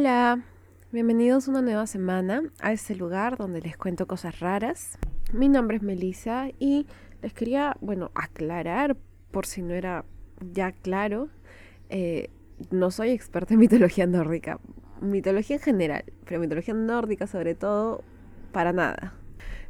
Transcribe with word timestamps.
Hola, 0.00 0.42
bienvenidos 0.92 1.46
una 1.46 1.60
nueva 1.60 1.86
semana 1.86 2.42
a 2.60 2.72
este 2.72 2.94
lugar 2.94 3.36
donde 3.36 3.60
les 3.60 3.76
cuento 3.76 4.06
cosas 4.06 4.40
raras. 4.40 4.98
Mi 5.34 5.50
nombre 5.50 5.76
es 5.76 5.82
Melissa 5.82 6.48
y 6.58 6.86
les 7.20 7.34
quería, 7.34 7.76
bueno, 7.82 8.10
aclarar 8.14 8.96
por 9.30 9.44
si 9.44 9.60
no 9.60 9.74
era 9.74 10.06
ya 10.54 10.72
claro, 10.72 11.28
eh, 11.90 12.30
no 12.70 12.90
soy 12.90 13.10
experta 13.10 13.52
en 13.52 13.60
mitología 13.60 14.06
nórdica, 14.06 14.58
mitología 15.02 15.56
en 15.56 15.62
general, 15.62 16.04
pero 16.24 16.40
mitología 16.40 16.72
nórdica 16.72 17.26
sobre 17.26 17.54
todo, 17.54 18.02
para 18.52 18.72
nada. 18.72 19.12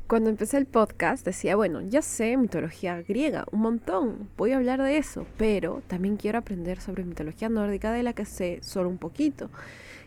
Cuando 0.07 0.31
empecé 0.31 0.59
el 0.59 0.67
podcast 0.67 1.25
decía, 1.25 1.57
bueno, 1.57 1.83
ya 1.83 2.03
sé 2.03 2.37
mitología 2.37 3.03
griega, 3.03 3.47
un 3.51 3.63
montón, 3.63 4.29
voy 4.37 4.53
a 4.53 4.59
hablar 4.59 4.81
de 4.81 4.97
eso, 4.97 5.27
pero 5.37 5.83
también 5.89 6.17
quiero 6.17 6.39
aprender 6.39 6.81
sobre 6.81 7.05
mitología 7.05 7.49
nórdica 7.49 7.93
de 7.93 8.05
la 8.05 8.13
que 8.13 8.25
sé 8.25 8.59
solo 8.63 8.89
un 8.89 8.99
poquito. 8.99 9.51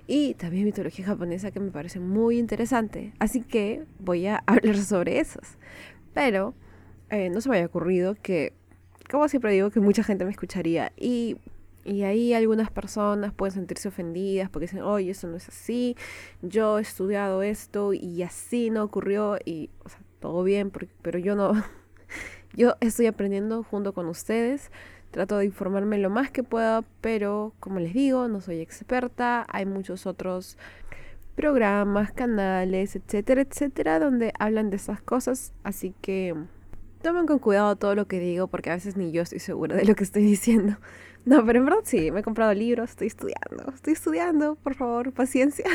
Y 0.08 0.34
también 0.36 0.66
mitología 0.66 1.06
japonesa 1.06 1.52
que 1.52 1.60
me 1.60 1.72
parece 1.72 2.00
muy 2.00 2.38
interesante. 2.38 3.14
Así 3.20 3.42
que 3.42 3.84
voy 4.00 4.28
a 4.28 4.38
hablar 4.46 4.78
sobre 4.78 5.20
esas. 5.20 5.58
Pero 6.14 6.54
eh, 7.10 7.30
no 7.30 7.42
se 7.42 7.50
me 7.50 7.58
había 7.58 7.68
ocurrido 7.68 8.16
que, 8.16 8.54
como 9.10 9.28
siempre 9.28 9.54
digo, 9.54 9.70
que 9.72 9.80
mucha 9.80 10.04
gente 10.04 10.26
me 10.26 10.32
escucharía. 10.32 10.92
Y 10.98 11.38
y 11.86 12.04
ahí 12.04 12.34
algunas 12.34 12.72
personas 12.72 13.34
pueden 13.34 13.54
sentirse 13.54 13.90
ofendidas 13.90 14.50
porque 14.50 14.66
dicen, 14.66 14.82
oye, 14.82 15.12
eso 15.12 15.28
no 15.28 15.36
es 15.36 15.50
así, 15.50 15.98
yo 16.42 16.80
he 16.80 16.82
estudiado 16.82 17.44
esto 17.44 17.94
y 17.94 18.24
así 18.24 18.70
no 18.70 18.84
ocurrió 18.84 19.38
y, 19.44 19.70
o 19.84 19.90
sea, 19.90 20.00
todo 20.20 20.44
bien, 20.44 20.72
pero 21.02 21.20
yo 21.20 21.36
no, 21.36 21.54
yo 22.56 22.76
estoy 22.80 23.08
aprendiendo 23.08 23.64
junto 23.64 23.94
con 23.94 24.08
ustedes, 24.08 24.72
trato 25.14 25.38
de 25.38 25.46
informarme 25.46 26.00
lo 26.00 26.10
más 26.10 26.32
que 26.32 26.44
pueda, 26.44 26.84
pero 27.00 27.54
como 27.60 27.80
les 27.80 27.94
digo, 27.94 28.28
no 28.28 28.42
soy 28.42 28.60
experta, 28.60 29.46
hay 29.48 29.66
muchos 29.66 30.06
otros 30.08 30.58
programas, 31.36 32.12
canales, 32.12 32.96
etcétera, 32.96 33.42
etcétera, 33.42 34.00
donde 34.00 34.34
hablan 34.40 34.72
de 34.72 34.76
esas 34.76 35.02
cosas, 35.02 35.54
así 35.64 35.94
que 36.02 36.36
tomen 37.04 37.28
con 37.28 37.40
cuidado 37.40 37.76
todo 37.76 37.96
lo 37.96 38.08
que 38.08 38.20
digo 38.20 38.48
porque 38.48 38.72
a 38.72 38.74
veces 38.74 38.98
ni 38.98 39.12
yo 39.12 39.22
estoy 39.22 39.40
segura 39.40 39.76
de 39.76 39.86
lo 39.86 39.96
que 39.96 40.04
estoy 40.04 40.24
diciendo. 40.24 40.78
No, 41.26 41.46
pero 41.46 41.60
en 41.60 41.66
verdad 41.66 41.82
sí, 41.84 42.12
me 42.12 42.20
he 42.20 42.24
comprado 42.24 42.54
libros, 42.54 42.90
estoy 42.90 43.08
estudiando, 43.08 43.72
estoy 43.74 43.94
estudiando, 43.94 44.56
por 44.56 44.76
favor, 44.76 45.14
paciencia. 45.14 45.66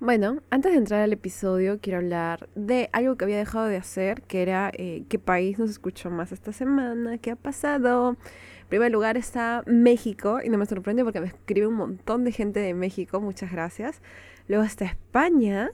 Bueno, 0.00 0.42
antes 0.50 0.70
de 0.70 0.78
entrar 0.78 1.00
al 1.00 1.12
episodio, 1.12 1.80
quiero 1.80 1.98
hablar 1.98 2.48
de 2.54 2.88
algo 2.92 3.16
que 3.16 3.24
había 3.24 3.36
dejado 3.36 3.66
de 3.66 3.76
hacer, 3.76 4.22
que 4.22 4.42
era 4.42 4.70
eh, 4.74 5.02
qué 5.08 5.18
país 5.18 5.58
nos 5.58 5.70
escuchó 5.70 6.08
más 6.08 6.30
esta 6.30 6.52
semana, 6.52 7.18
qué 7.18 7.32
ha 7.32 7.36
pasado. 7.36 8.10
En 8.10 8.68
primer 8.68 8.92
lugar 8.92 9.16
está 9.16 9.64
México, 9.66 10.38
y 10.42 10.50
no 10.50 10.58
me 10.58 10.66
sorprende 10.66 11.02
porque 11.02 11.20
me 11.20 11.26
escribe 11.26 11.66
un 11.66 11.74
montón 11.74 12.22
de 12.22 12.30
gente 12.30 12.60
de 12.60 12.74
México, 12.74 13.20
muchas 13.20 13.50
gracias. 13.50 14.00
Luego 14.46 14.62
está 14.62 14.84
España, 14.84 15.72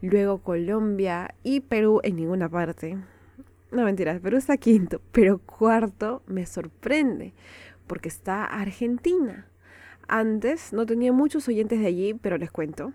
luego 0.00 0.38
Colombia 0.38 1.34
y 1.42 1.58
Perú 1.58 2.00
en 2.04 2.16
ninguna 2.16 2.48
parte. 2.48 2.98
No 3.72 3.82
mentiras, 3.82 4.20
Perú 4.20 4.36
está 4.36 4.58
quinto, 4.58 5.00
pero 5.10 5.38
cuarto 5.38 6.22
me 6.28 6.46
sorprende 6.46 7.34
porque 7.88 8.10
está 8.10 8.44
Argentina. 8.44 9.48
Antes 10.06 10.72
no 10.72 10.86
tenía 10.86 11.12
muchos 11.12 11.48
oyentes 11.48 11.80
de 11.80 11.86
allí, 11.88 12.14
pero 12.14 12.38
les 12.38 12.52
cuento. 12.52 12.92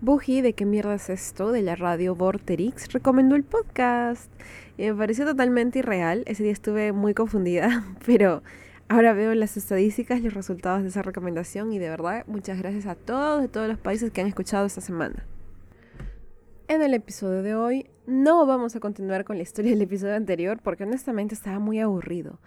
Buji, 0.00 0.40
¿de 0.40 0.54
qué 0.54 0.64
mierda 0.64 0.94
es 0.94 1.10
esto? 1.10 1.52
De 1.52 1.62
la 1.62 1.76
radio 1.76 2.14
Vorterix, 2.14 2.92
recomendó 2.92 3.36
el 3.36 3.44
podcast. 3.44 4.30
Y 4.78 4.84
me 4.84 4.94
pareció 4.94 5.26
totalmente 5.26 5.80
irreal. 5.80 6.22
Ese 6.26 6.42
día 6.42 6.52
estuve 6.52 6.92
muy 6.92 7.12
confundida, 7.14 7.84
pero 8.06 8.42
ahora 8.88 9.12
veo 9.12 9.34
las 9.34 9.56
estadísticas 9.56 10.22
los 10.22 10.34
resultados 10.34 10.82
de 10.82 10.88
esa 10.88 11.02
recomendación. 11.02 11.72
Y 11.72 11.78
de 11.78 11.90
verdad, 11.90 12.24
muchas 12.26 12.58
gracias 12.58 12.86
a 12.86 12.94
todos 12.94 13.42
de 13.42 13.48
todos 13.48 13.68
los 13.68 13.78
países 13.78 14.10
que 14.10 14.20
han 14.20 14.26
escuchado 14.26 14.66
esta 14.66 14.80
semana. 14.80 15.26
En 16.68 16.82
el 16.82 16.94
episodio 16.94 17.42
de 17.42 17.54
hoy 17.54 17.90
no 18.06 18.46
vamos 18.46 18.76
a 18.76 18.80
continuar 18.80 19.24
con 19.24 19.36
la 19.36 19.42
historia 19.42 19.72
del 19.72 19.82
episodio 19.82 20.14
anterior 20.14 20.60
porque 20.62 20.84
honestamente 20.84 21.34
estaba 21.34 21.58
muy 21.58 21.80
aburrido. 21.80 22.38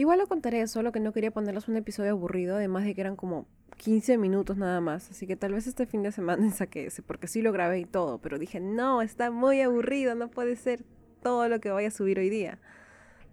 Igual 0.00 0.18
lo 0.18 0.26
contaré, 0.26 0.66
solo 0.66 0.92
que 0.92 0.98
no 0.98 1.12
quería 1.12 1.30
ponerles 1.30 1.68
un 1.68 1.76
episodio 1.76 2.12
aburrido, 2.12 2.56
además 2.56 2.86
de 2.86 2.94
que 2.94 3.02
eran 3.02 3.16
como 3.16 3.46
15 3.76 4.16
minutos 4.16 4.56
nada 4.56 4.80
más. 4.80 5.10
Así 5.10 5.26
que 5.26 5.36
tal 5.36 5.52
vez 5.52 5.66
este 5.66 5.84
fin 5.84 6.02
de 6.02 6.10
semana 6.10 6.50
saqué 6.54 6.86
ese, 6.86 7.02
porque 7.02 7.26
sí 7.26 7.42
lo 7.42 7.52
grabé 7.52 7.80
y 7.80 7.84
todo, 7.84 8.16
pero 8.16 8.38
dije, 8.38 8.60
no, 8.60 9.02
está 9.02 9.30
muy 9.30 9.60
aburrido, 9.60 10.14
no 10.14 10.30
puede 10.30 10.56
ser 10.56 10.86
todo 11.22 11.50
lo 11.50 11.60
que 11.60 11.70
voy 11.70 11.84
a 11.84 11.90
subir 11.90 12.18
hoy 12.18 12.30
día. 12.30 12.58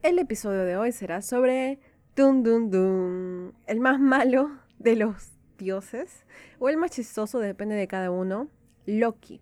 El 0.04 0.20
episodio 0.20 0.66
de 0.66 0.76
hoy 0.76 0.92
será 0.92 1.22
sobre 1.22 1.80
Dun 2.18 2.44
Dun 2.44 2.70
Dun, 2.70 3.54
el 3.66 3.80
más 3.80 4.02
malo 4.02 4.52
de 4.78 4.98
los 4.98 5.32
dioses, 5.58 6.26
o 6.60 6.68
el 6.68 6.76
más 6.76 6.92
chistoso, 6.92 7.40
depende 7.40 7.76
de 7.76 7.88
cada 7.88 8.12
uno, 8.12 8.50
Loki 8.86 9.40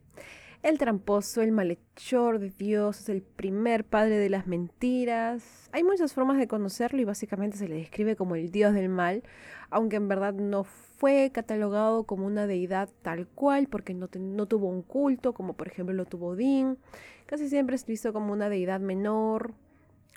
el 0.66 0.80
tramposo, 0.80 1.44
el 1.44 1.52
malhechor 1.52 2.40
de 2.40 2.50
Dios, 2.50 3.02
es 3.02 3.10
el 3.10 3.22
primer 3.22 3.86
padre 3.86 4.18
de 4.18 4.32
las 4.32 4.48
mentiras. 4.48 5.70
Hay 5.72 5.84
muchas 5.84 6.14
formas 6.14 6.40
de 6.40 6.48
conocerlo 6.48 7.00
y 7.00 7.06
básicamente 7.06 7.56
se 7.56 7.68
le 7.68 7.76
describe 7.76 8.16
como 8.16 8.36
el 8.36 8.50
dios 8.50 8.74
del 8.74 8.90
mal, 8.90 9.22
aunque 9.70 9.98
en 9.98 10.08
verdad 10.08 10.34
no 10.34 10.64
fue 10.64 11.30
catalogado 11.32 12.06
como 12.06 12.26
una 12.26 12.48
deidad 12.48 12.90
tal 13.04 13.28
cual 13.28 13.68
porque 13.68 13.94
no, 13.94 14.10
no 14.20 14.48
tuvo 14.48 14.68
un 14.68 14.82
culto, 14.82 15.34
como 15.34 15.54
por 15.54 15.68
ejemplo 15.68 15.94
lo 15.94 16.06
tuvo 16.06 16.30
Odín. 16.30 16.80
Casi 17.28 17.48
siempre 17.48 17.76
es 17.76 17.86
visto 17.86 18.12
como 18.12 18.34
una 18.34 18.50
deidad 18.50 18.80
menor, 18.80 19.54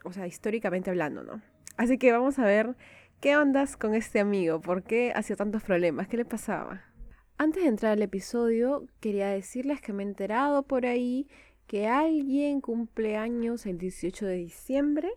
o 0.03 0.15
sea, 0.15 0.27
históricamente 0.27 0.89
hablando, 0.89 1.23
¿no? 1.25 1.43
Así 1.77 1.99
que 1.99 2.11
vamos 2.11 2.39
a 2.39 2.47
ver 2.47 2.75
qué 3.21 3.37
ondas 3.37 3.77
con 3.77 3.95
este 3.95 4.19
amigo, 4.19 4.63
por 4.63 4.83
qué 4.83 5.13
hacía 5.15 5.37
tantos 5.37 5.63
problemas, 5.63 6.09
qué 6.09 6.17
le 6.17 6.25
pasaba. 6.25 6.88
Antes 7.41 7.63
de 7.63 7.69
entrar 7.69 7.93
al 7.93 8.03
episodio, 8.03 8.89
quería 8.99 9.29
decirles 9.29 9.81
que 9.81 9.93
me 9.93 10.03
he 10.03 10.07
enterado 10.07 10.65
por 10.65 10.87
ahí 10.87 11.29
que 11.69 11.87
alguien 11.87 12.61
cumple 12.61 13.17
años 13.17 13.65
el 13.65 13.79
18 13.79 14.27
de 14.27 14.35
diciembre. 14.35 15.09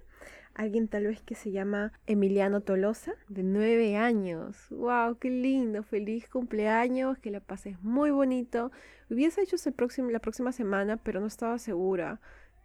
Alguien 0.53 0.87
tal 0.87 1.07
vez 1.07 1.23
que 1.23 1.33
se 1.33 1.49
llama 1.49 1.93
Emiliano 2.05 2.61
Tolosa, 2.61 3.13
de 3.27 3.41
9 3.41 3.97
años. 3.97 4.67
¡Wow! 4.69 5.17
¡Qué 5.17 5.31
lindo! 5.31 5.81
¡Feliz 5.81 6.29
cumpleaños! 6.29 7.17
Que 7.17 7.31
la 7.31 7.39
pases 7.39 7.81
muy 7.81 8.11
bonito. 8.11 8.71
Hubiese 9.09 9.41
hecho 9.41 9.55
el 9.65 9.73
próximo, 9.73 10.11
la 10.11 10.19
próxima 10.19 10.51
semana, 10.51 10.97
pero 10.97 11.21
no 11.21 11.25
estaba 11.25 11.57
segura 11.57 12.21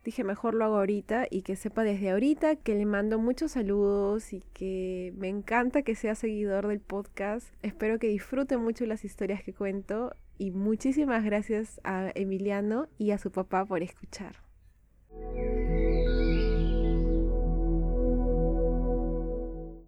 dije 0.06 0.22
mejor 0.22 0.54
lo 0.54 0.64
hago 0.64 0.76
ahorita 0.76 1.26
y 1.28 1.42
que 1.42 1.56
sepa 1.56 1.82
desde 1.82 2.10
ahorita 2.10 2.54
que 2.54 2.76
le 2.76 2.86
mando 2.86 3.18
muchos 3.18 3.52
saludos 3.52 4.32
y 4.32 4.40
que 4.52 5.12
me 5.16 5.28
encanta 5.28 5.82
que 5.82 5.96
sea 5.96 6.14
seguidor 6.14 6.68
del 6.68 6.78
podcast. 6.78 7.48
Espero 7.62 7.98
que 7.98 8.06
disfrute 8.06 8.56
mucho 8.56 8.86
las 8.86 9.04
historias 9.04 9.42
que 9.42 9.52
cuento 9.52 10.14
y 10.38 10.52
muchísimas 10.52 11.24
gracias 11.24 11.80
a 11.82 12.12
Emiliano 12.14 12.86
y 12.98 13.10
a 13.10 13.18
su 13.18 13.32
papá 13.32 13.64
por 13.64 13.82
escuchar. 13.82 14.36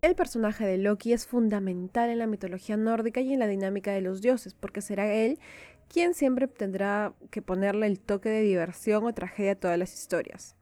El 0.03 0.15
personaje 0.17 0.67
de 0.67 0.79
Loki 0.79 1.13
es 1.13 1.29
fundamental 1.29 2.11
en 2.11 2.19
la 2.19 2.27
mitología 2.27 2.77
nórdica 2.77 3.21
y 3.21 3.33
en 3.33 3.39
la 3.39 3.47
dinámica 3.47 3.93
de 3.93 4.01
los 4.01 4.21
dioses, 4.21 4.55
porque 4.55 4.81
será 4.81 5.13
él 5.13 5.39
quien 5.89 6.15
siempre 6.15 6.47
tendrá 6.47 7.15
que 7.31 7.43
ponerle 7.43 7.87
el 7.87 7.99
toque 7.99 8.29
de 8.29 8.43
diversión 8.43 9.05
o 9.05 9.13
tragedia 9.13 9.53
a 9.53 9.57
todas 9.57 9.79
las 9.79 9.95
historias. 9.95 10.55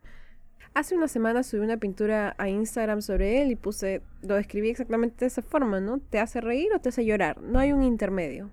Hace 0.75 0.95
una 0.95 1.09
semana 1.09 1.43
subí 1.43 1.61
una 1.61 1.79
pintura 1.79 2.35
a 2.37 2.49
Instagram 2.49 3.01
sobre 3.01 3.41
él 3.41 3.51
y 3.51 3.57
puse, 3.57 4.03
lo 4.23 4.35
describí 4.35 4.69
exactamente 4.69 5.17
de 5.21 5.27
esa 5.27 5.43
forma, 5.43 5.81
¿no? 5.81 5.99
¿Te 5.99 6.19
hace 6.19 6.41
reír 6.41 6.73
o 6.75 6.81
te 6.81 6.91
hace 6.91 7.05
llorar? 7.05 7.41
No 7.41 7.59
hay 7.59 7.73
un 7.73 7.83
intermedio. 7.83 8.51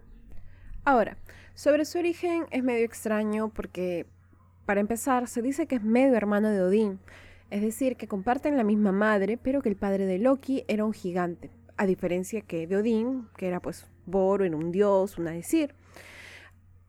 Ahora, 0.85 1.17
sobre 1.53 1.85
su 1.85 1.99
origen 1.99 2.45
es 2.51 2.63
medio 2.63 2.85
extraño 2.85 3.49
porque, 3.49 4.05
para 4.65 4.79
empezar, 4.79 5.27
se 5.27 5.41
dice 5.41 5.67
que 5.67 5.75
es 5.75 5.83
medio 5.83 6.15
hermano 6.15 6.49
de 6.49 6.61
Odín, 6.61 6.99
es 7.49 7.61
decir, 7.61 7.97
que 7.97 8.07
comparten 8.07 8.57
la 8.57 8.63
misma 8.63 8.91
madre, 8.91 9.37
pero 9.37 9.61
que 9.61 9.69
el 9.69 9.75
padre 9.75 10.05
de 10.05 10.17
Loki 10.17 10.63
era 10.67 10.85
un 10.85 10.93
gigante, 10.93 11.51
a 11.77 11.85
diferencia 11.85 12.41
que 12.41 12.67
de 12.67 12.77
Odín, 12.77 13.27
que 13.37 13.47
era 13.47 13.59
pues 13.59 13.85
Boro, 14.05 14.45
era 14.45 14.55
un 14.55 14.71
dios, 14.71 15.17
una 15.17 15.31
decir. 15.31 15.75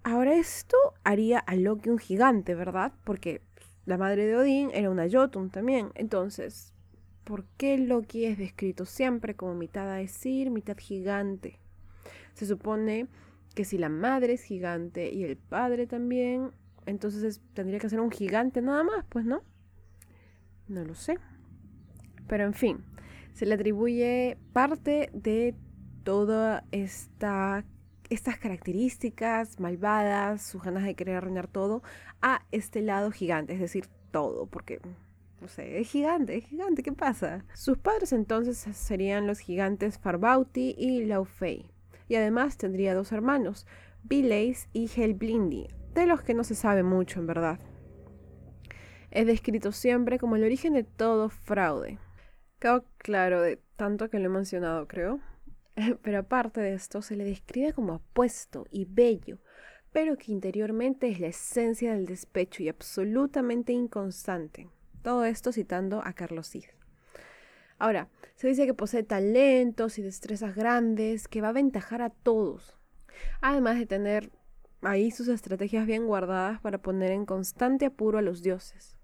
Ahora 0.07 0.35
esto 0.35 0.77
haría 1.03 1.39
a 1.39 1.57
Loki 1.57 1.89
un 1.89 1.99
gigante, 1.99 2.55
¿verdad? 2.55 2.93
Porque 3.05 3.41
la 3.87 3.97
madre 3.97 4.27
de 4.27 4.37
Odín 4.37 4.71
era 4.75 4.91
una 4.91 5.09
Jotun 5.11 5.49
también. 5.49 5.93
Entonces, 5.95 6.75
¿por 7.25 7.47
qué 7.57 7.79
Loki 7.79 8.27
es 8.27 8.37
descrito 8.37 8.85
siempre 8.85 9.35
como 9.35 9.55
mitad 9.55 9.91
a 9.91 9.97
decir, 9.97 10.51
mitad 10.51 10.77
gigante? 10.77 11.59
Se 12.35 12.45
supone 12.45 13.07
que 13.55 13.65
si 13.65 13.79
la 13.79 13.89
madre 13.89 14.35
es 14.35 14.43
gigante 14.43 15.11
y 15.11 15.25
el 15.25 15.39
padre 15.39 15.87
también, 15.87 16.51
entonces 16.85 17.41
tendría 17.55 17.79
que 17.79 17.89
ser 17.89 18.01
un 18.01 18.11
gigante 18.11 18.61
nada 18.61 18.85
más, 18.85 19.07
pues 19.09 19.25
no. 19.25 19.43
No 20.69 20.85
lo 20.85 20.95
sé. 20.95 21.19
Pero 22.29 22.45
en 22.45 22.53
fin, 22.53 22.85
se 23.33 23.47
le 23.47 23.55
atribuye 23.55 24.37
parte 24.53 25.09
de 25.15 25.55
toda 26.03 26.65
esta 26.73 27.65
estas 28.11 28.39
características 28.39 29.61
malvadas, 29.61 30.43
sus 30.43 30.63
ganas 30.63 30.85
de 30.85 30.95
querer 30.95 31.17
arruinar 31.17 31.49
todo, 31.49 31.83
a 32.21 32.45
este 32.51 32.83
lado 32.83 33.11
gigante, 33.11 33.55
es 33.55 33.61
decir, 33.61 33.87
todo, 34.11 34.47
porque, 34.47 34.81
no 35.41 35.49
sé, 35.49 35.81
es 35.81 35.89
gigante, 35.91 36.37
es 36.37 36.47
gigante, 36.47 36.83
¿qué 36.83 36.93
pasa? 36.93 37.45
Sus 37.55 37.79
padres 37.79 38.13
entonces 38.13 38.59
serían 38.59 39.27
los 39.27 39.39
gigantes 39.39 39.99
Farbauti 39.99 40.75
y 40.79 41.05
Laufey. 41.05 41.71
y 42.07 42.17
además 42.17 42.59
tendría 42.59 42.95
dos 42.95 43.13
hermanos, 43.13 43.67
Bileis 44.03 44.69
y 44.73 44.91
Helblindi, 44.95 45.69
de 45.95 46.07
los 46.07 46.23
que 46.23 46.35
no 46.35 46.45
se 46.45 46.55
sabe 46.55 46.83
mucho 46.83 47.21
en 47.21 47.27
verdad. 47.27 47.59
Es 49.11 49.27
descrito 49.27 49.73
siempre 49.73 50.19
como 50.19 50.37
el 50.37 50.45
origen 50.45 50.75
de 50.75 50.85
todo 50.85 51.31
fraude. 51.31 51.99
Quedó 52.59 52.85
claro 52.99 53.41
de 53.41 53.61
tanto 53.77 54.11
que 54.11 54.19
lo 54.19 54.27
he 54.27 54.29
mencionado, 54.29 54.87
creo. 54.89 55.21
Pero 56.03 56.19
aparte 56.19 56.61
de 56.61 56.75
esto, 56.75 57.03
se 57.03 57.17
le 57.17 57.25
describe 57.25 57.73
como 57.73 57.95
apuesto 57.95 58.67
y 58.71 58.85
bello, 58.85 59.39
pero 59.93 60.17
que 60.17 60.33
interiormente 60.33 61.09
es 61.09 61.21
la 61.21 61.29
esencia 61.29 61.93
del 61.93 62.07
despecho 62.07 62.63
y 62.63 62.69
absolutamente 62.69 63.73
inconstante. 63.73 64.69
Todo 65.03 65.25
esto 65.25 65.53
citando 65.53 66.03
a 66.05 66.13
Carlos 66.15 66.49
Cid. 66.49 66.65
Ahora, 67.79 68.09
se 68.35 68.49
dice 68.49 68.67
que 68.67 68.75
posee 68.75 69.03
talentos 69.03 69.99
y 69.99 70.03
destrezas 70.03 70.57
grandes 70.57 71.29
que 71.29 71.41
va 71.41 71.49
a 71.49 71.51
aventajar 71.51 72.03
a 72.03 72.11
todos, 72.11 72.77
además 73.41 73.79
de 73.79 73.87
tener 73.87 74.33
ahí 74.83 75.11
sus 75.11 75.29
estrategias 75.29 75.87
bien 75.87 76.07
guardadas 76.07 76.61
para 76.61 76.79
poner 76.79 77.11
en 77.11 77.27
constante 77.27 77.87
apuro 77.87 78.19
a 78.19 78.23
los 78.23 78.43
dioses. 78.43 78.97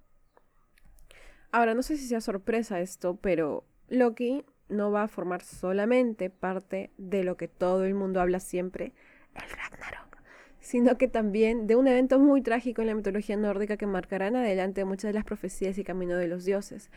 Ahora, 1.52 1.74
no 1.74 1.82
sé 1.82 1.96
si 1.96 2.06
sea 2.06 2.20
sorpresa 2.20 2.80
esto, 2.80 3.16
pero 3.16 3.64
Loki 3.88 4.44
no 4.70 4.90
va 4.90 5.04
a 5.04 5.08
formar 5.08 5.42
solamente 5.42 6.30
parte 6.30 6.90
de 6.96 7.24
lo 7.24 7.36
que 7.36 7.48
todo 7.48 7.84
el 7.84 7.94
mundo 7.94 8.20
habla 8.20 8.40
siempre, 8.40 8.92
el 9.34 9.50
Ragnarok, 9.50 10.18
sino 10.60 10.96
que 10.96 11.08
también 11.08 11.66
de 11.66 11.76
un 11.76 11.88
evento 11.88 12.18
muy 12.18 12.42
trágico 12.42 12.80
en 12.80 12.88
la 12.88 12.94
mitología 12.94 13.36
nórdica 13.36 13.76
que 13.76 13.86
marcará 13.86 14.28
en 14.28 14.36
adelante 14.36 14.84
muchas 14.84 15.10
de 15.10 15.14
las 15.14 15.24
profecías 15.24 15.78
y 15.78 15.84
camino 15.84 16.16
de 16.16 16.28
los 16.28 16.44
dioses. 16.44 16.90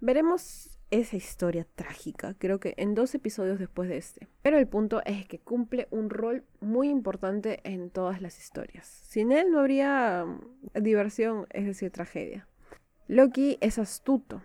Veremos 0.00 0.78
esa 0.90 1.16
historia 1.16 1.66
trágica, 1.76 2.34
creo 2.38 2.58
que 2.58 2.74
en 2.76 2.94
dos 2.94 3.14
episodios 3.14 3.58
después 3.58 3.88
de 3.88 3.96
este. 3.96 4.28
Pero 4.42 4.58
el 4.58 4.66
punto 4.66 5.02
es 5.04 5.26
que 5.26 5.38
cumple 5.38 5.86
un 5.90 6.10
rol 6.10 6.44
muy 6.60 6.88
importante 6.88 7.60
en 7.64 7.90
todas 7.90 8.20
las 8.20 8.38
historias. 8.38 8.86
Sin 8.86 9.30
él 9.30 9.50
no 9.52 9.60
habría 9.60 10.26
diversión, 10.74 11.46
es 11.50 11.66
decir, 11.66 11.90
tragedia. 11.90 12.48
Loki 13.06 13.58
es 13.60 13.78
astuto, 13.78 14.42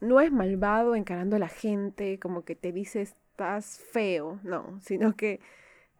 no 0.00 0.20
es 0.20 0.30
malvado 0.32 0.94
encarando 0.94 1.36
a 1.36 1.40
la 1.40 1.48
gente, 1.48 2.18
como 2.18 2.44
que 2.44 2.54
te 2.54 2.72
dice 2.72 3.02
estás 3.02 3.78
feo, 3.78 4.40
no, 4.42 4.80
sino 4.80 5.16
que 5.16 5.40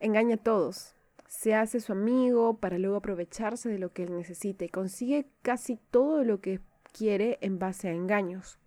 engaña 0.00 0.36
a 0.36 0.42
todos. 0.42 0.94
Se 1.26 1.54
hace 1.54 1.80
su 1.80 1.92
amigo 1.92 2.58
para 2.58 2.78
luego 2.78 2.96
aprovecharse 2.96 3.68
de 3.68 3.78
lo 3.78 3.92
que 3.92 4.04
él 4.04 4.16
necesita 4.16 4.64
y 4.64 4.68
consigue 4.68 5.26
casi 5.42 5.78
todo 5.90 6.24
lo 6.24 6.40
que 6.40 6.60
quiere 6.92 7.38
en 7.42 7.58
base 7.58 7.88
a 7.88 7.92
engaños. 7.92 8.58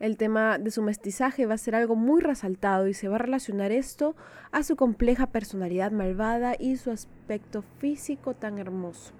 El 0.00 0.16
tema 0.16 0.58
de 0.58 0.72
su 0.72 0.82
mestizaje 0.82 1.46
va 1.46 1.54
a 1.54 1.58
ser 1.58 1.76
algo 1.76 1.94
muy 1.94 2.20
resaltado 2.20 2.88
y 2.88 2.94
se 2.94 3.06
va 3.06 3.16
a 3.16 3.20
relacionar 3.20 3.70
esto 3.70 4.16
a 4.50 4.64
su 4.64 4.74
compleja 4.74 5.28
personalidad 5.28 5.92
malvada 5.92 6.56
y 6.58 6.76
su 6.76 6.90
aspecto 6.90 7.62
físico 7.78 8.34
tan 8.34 8.58
hermoso. 8.58 9.14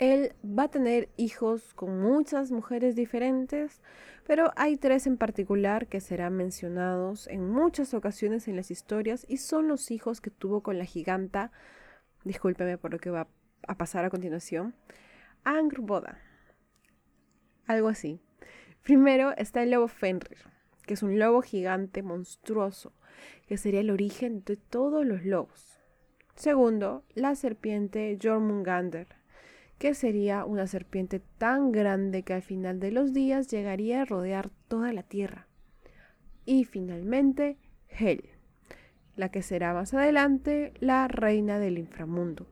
Él 0.00 0.32
va 0.42 0.62
a 0.62 0.70
tener 0.70 1.10
hijos 1.18 1.74
con 1.74 2.00
muchas 2.00 2.50
mujeres 2.50 2.96
diferentes, 2.96 3.82
pero 4.26 4.50
hay 4.56 4.78
tres 4.78 5.06
en 5.06 5.18
particular 5.18 5.88
que 5.88 6.00
serán 6.00 6.38
mencionados 6.38 7.26
en 7.26 7.46
muchas 7.46 7.92
ocasiones 7.92 8.48
en 8.48 8.56
las 8.56 8.70
historias 8.70 9.26
y 9.28 9.36
son 9.36 9.68
los 9.68 9.90
hijos 9.90 10.22
que 10.22 10.30
tuvo 10.30 10.62
con 10.62 10.78
la 10.78 10.86
giganta, 10.86 11.52
discúlpeme 12.24 12.78
por 12.78 12.92
lo 12.92 12.98
que 12.98 13.10
va 13.10 13.28
a 13.68 13.76
pasar 13.76 14.06
a 14.06 14.10
continuación, 14.10 14.74
Angrboda. 15.44 16.18
Algo 17.66 17.88
así. 17.88 18.22
Primero 18.82 19.36
está 19.36 19.62
el 19.62 19.72
lobo 19.72 19.86
Fenrir, 19.86 20.38
que 20.86 20.94
es 20.94 21.02
un 21.02 21.18
lobo 21.18 21.42
gigante 21.42 22.02
monstruoso, 22.02 22.94
que 23.46 23.58
sería 23.58 23.80
el 23.80 23.90
origen 23.90 24.44
de 24.44 24.56
todos 24.56 25.04
los 25.04 25.26
lobos. 25.26 25.78
Segundo, 26.36 27.04
la 27.14 27.34
serpiente 27.34 28.18
Jormungander, 28.18 29.19
que 29.80 29.94
sería 29.94 30.44
una 30.44 30.66
serpiente 30.66 31.20
tan 31.38 31.72
grande 31.72 32.22
que 32.22 32.34
al 32.34 32.42
final 32.42 32.80
de 32.80 32.90
los 32.90 33.14
días 33.14 33.48
llegaría 33.48 34.02
a 34.02 34.04
rodear 34.04 34.50
toda 34.68 34.92
la 34.92 35.02
tierra. 35.02 35.48
Y 36.44 36.66
finalmente, 36.66 37.56
Hel, 37.88 38.28
la 39.16 39.30
que 39.30 39.40
será 39.40 39.72
más 39.72 39.94
adelante 39.94 40.74
la 40.80 41.08
reina 41.08 41.58
del 41.58 41.78
inframundo. 41.78 42.46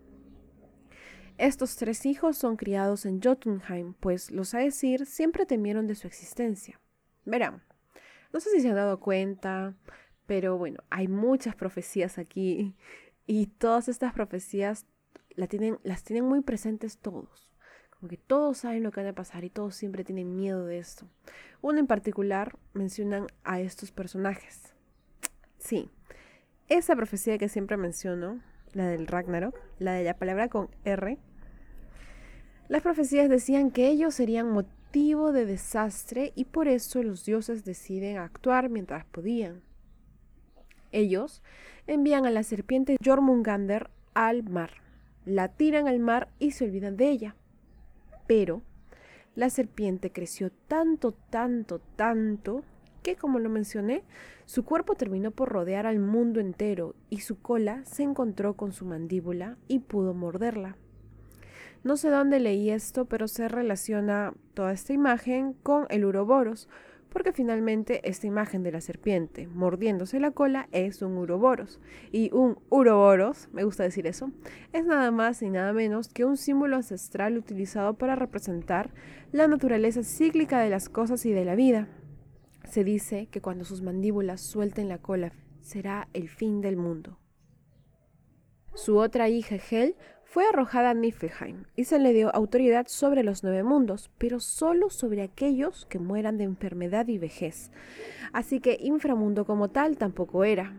Estos 1.37 1.77
tres 1.77 2.07
hijos 2.07 2.39
son 2.39 2.57
criados 2.57 3.05
en 3.05 3.21
Jotunheim, 3.21 3.93
pues 4.01 4.31
los 4.31 4.55
Aesir 4.55 5.05
siempre 5.05 5.45
temieron 5.45 5.87
de 5.87 5.97
su 5.97 6.07
existencia. 6.07 6.81
Verán, 7.27 7.63
no 8.33 8.41
sé 8.41 8.49
si 8.53 8.63
se 8.63 8.71
han 8.71 8.75
dado 8.75 9.01
cuenta, 9.01 9.75
pero 10.25 10.57
bueno, 10.57 10.83
hay 10.89 11.09
muchas 11.09 11.55
profecías 11.55 12.17
aquí 12.17 12.75
y 13.27 13.49
todas 13.49 13.91
estas 13.91 14.15
profecías 14.15 14.87
las 15.38 16.02
tienen 16.02 16.25
muy 16.25 16.40
presentes 16.43 16.99
todos. 16.99 17.49
Como 17.99 18.08
que 18.08 18.17
todos 18.17 18.58
saben 18.58 18.82
lo 18.82 18.90
que 18.90 19.02
va 19.02 19.11
a 19.11 19.14
pasar 19.14 19.44
y 19.44 19.50
todos 19.50 19.75
siempre 19.75 20.05
tienen 20.05 20.37
miedo 20.37 20.64
de 20.64 20.79
esto. 20.79 21.06
Uno 21.62 21.79
en 21.79 21.87
particular 21.87 22.56
mencionan 22.73 23.26
a 23.44 23.61
estos 23.61 23.90
personajes. 23.90 24.75
Sí, 25.58 25.90
esa 26.69 26.94
profecía 26.96 27.38
que 27.38 27.49
siempre 27.49 27.76
menciono, 27.76 28.40
la 28.73 28.87
del 28.87 29.06
Ragnarok, 29.06 29.58
la 29.79 29.93
de 29.93 30.05
la 30.05 30.17
palabra 30.17 30.49
con 30.49 30.69
R, 30.85 31.19
las 32.69 32.82
profecías 32.82 33.29
decían 33.29 33.70
que 33.70 33.88
ellos 33.88 34.14
serían 34.14 34.50
motivo 34.50 35.32
de 35.32 35.46
desastre 35.46 36.32
y 36.34 36.44
por 36.44 36.69
eso 36.69 37.02
los 37.02 37.25
dioses 37.25 37.64
deciden 37.64 38.19
actuar 38.19 38.69
mientras 38.69 39.06
podían. 39.06 39.62
Ellos 40.93 41.43
envían 41.87 42.26
a 42.26 42.31
la 42.31 42.43
serpiente 42.43 42.96
Jormungander 43.02 43.91
al 44.14 44.43
mar 44.43 44.88
la 45.29 45.49
tiran 45.49 45.87
al 45.87 46.01
mar 46.01 46.29
y 46.39 46.53
se 46.53 46.65
olvidan 46.65 46.97
de 46.97 47.11
ella. 47.11 47.37
Pero 48.27 48.63
la 49.35 49.51
serpiente 49.51 50.11
creció 50.11 50.51
tanto, 50.67 51.13
tanto, 51.13 51.81
tanto, 51.97 52.65
que 53.03 53.17
como 53.17 53.39
lo 53.39 53.49
mencioné, 53.49 54.03
su 54.47 54.65
cuerpo 54.65 54.94
terminó 54.94 55.31
por 55.31 55.51
rodear 55.51 55.87
al 55.87 55.99
mundo 56.01 56.41
entero 56.41 56.94
y 57.11 57.20
su 57.20 57.41
cola 57.41 57.85
se 57.85 58.03
encontró 58.03 58.55
con 58.55 58.73
su 58.73 58.85
mandíbula 58.85 59.56
y 59.69 59.81
pudo 59.81 60.15
morderla. 60.15 60.77
No 61.85 61.97
sé 61.97 62.11
dónde 62.11 62.41
leí 62.41 62.70
esto, 62.70 63.05
pero 63.05 63.29
se 63.29 63.49
relaciona 63.49 64.35
toda 64.55 64.73
esta 64.73 64.93
imagen 64.93 65.53
con 65.53 65.87
el 65.91 66.05
uroboros, 66.05 66.69
porque 67.19 67.32
finalmente 67.32 68.08
esta 68.08 68.29
imagen 68.29 68.63
de 68.63 68.70
la 68.70 68.81
serpiente 68.81 69.48
mordiéndose 69.48 70.20
la 70.20 70.31
cola 70.31 70.69
es 70.70 71.03
un 71.03 71.19
uroboros. 71.19 71.81
Y 72.13 72.31
un 72.32 72.60
uroboros, 72.70 73.48
me 73.53 73.65
gusta 73.65 73.82
decir 73.82 74.06
eso, 74.06 74.31
es 74.72 74.87
nada 74.87 75.10
más 75.10 75.43
y 75.43 75.51
nada 75.51 75.72
menos 75.72 76.06
que 76.06 76.25
un 76.25 76.37
símbolo 76.37 76.77
ancestral 76.77 77.37
utilizado 77.37 77.94
para 77.94 78.15
representar 78.15 78.94
la 79.32 79.48
naturaleza 79.48 80.05
cíclica 80.05 80.60
de 80.60 80.70
las 80.70 80.89
cosas 80.89 81.27
y 81.27 81.32
de 81.32 81.44
la 81.44 81.56
vida. 81.56 81.89
Se 82.63 82.84
dice 82.84 83.27
que 83.27 83.41
cuando 83.41 83.65
sus 83.65 83.82
mandíbulas 83.82 84.41
suelten 84.41 84.89
la 84.89 84.98
cola 84.98 85.32
será 85.60 86.06
el 86.13 86.29
fin 86.29 86.60
del 86.60 86.77
mundo. 86.77 87.19
Su 88.75 88.98
otra 88.98 89.29
hija, 89.29 89.56
Hel, 89.56 89.96
fue 90.29 90.44
arrojada 90.47 90.91
a 90.91 90.94
Niflheim 90.94 91.65
y 91.75 91.85
se 91.85 91.99
le 91.99 92.13
dio 92.13 92.35
autoridad 92.35 92.87
sobre 92.87 93.23
los 93.23 93.43
nueve 93.43 93.63
mundos, 93.63 94.11
pero 94.19 94.41
solo 94.41 94.91
sobre 94.91 95.23
aquellos 95.23 95.87
que 95.87 95.99
mueran 95.99 96.37
de 96.37 96.44
enfermedad 96.44 97.08
y 97.08 97.17
vejez. 97.17 97.70
Así 98.35 98.61
que 98.61 98.77
inframundo 98.79 99.47
como 99.47 99.70
tal 99.70 99.97
tampoco 99.97 100.44
era. 100.44 100.75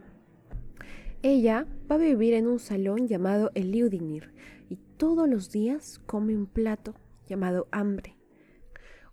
Ella 1.24 1.66
va 1.90 1.96
a 1.96 1.98
vivir 1.98 2.36
en 2.36 2.48
un 2.48 2.60
salón 2.60 3.08
llamado 3.08 3.50
Eliudinir 3.56 4.32
y 4.70 4.76
todos 4.98 5.28
los 5.28 5.52
días 5.52 6.00
come 6.06 6.36
un 6.36 6.46
plato 6.46 6.94
llamado 7.26 7.68
hambre, 7.72 8.18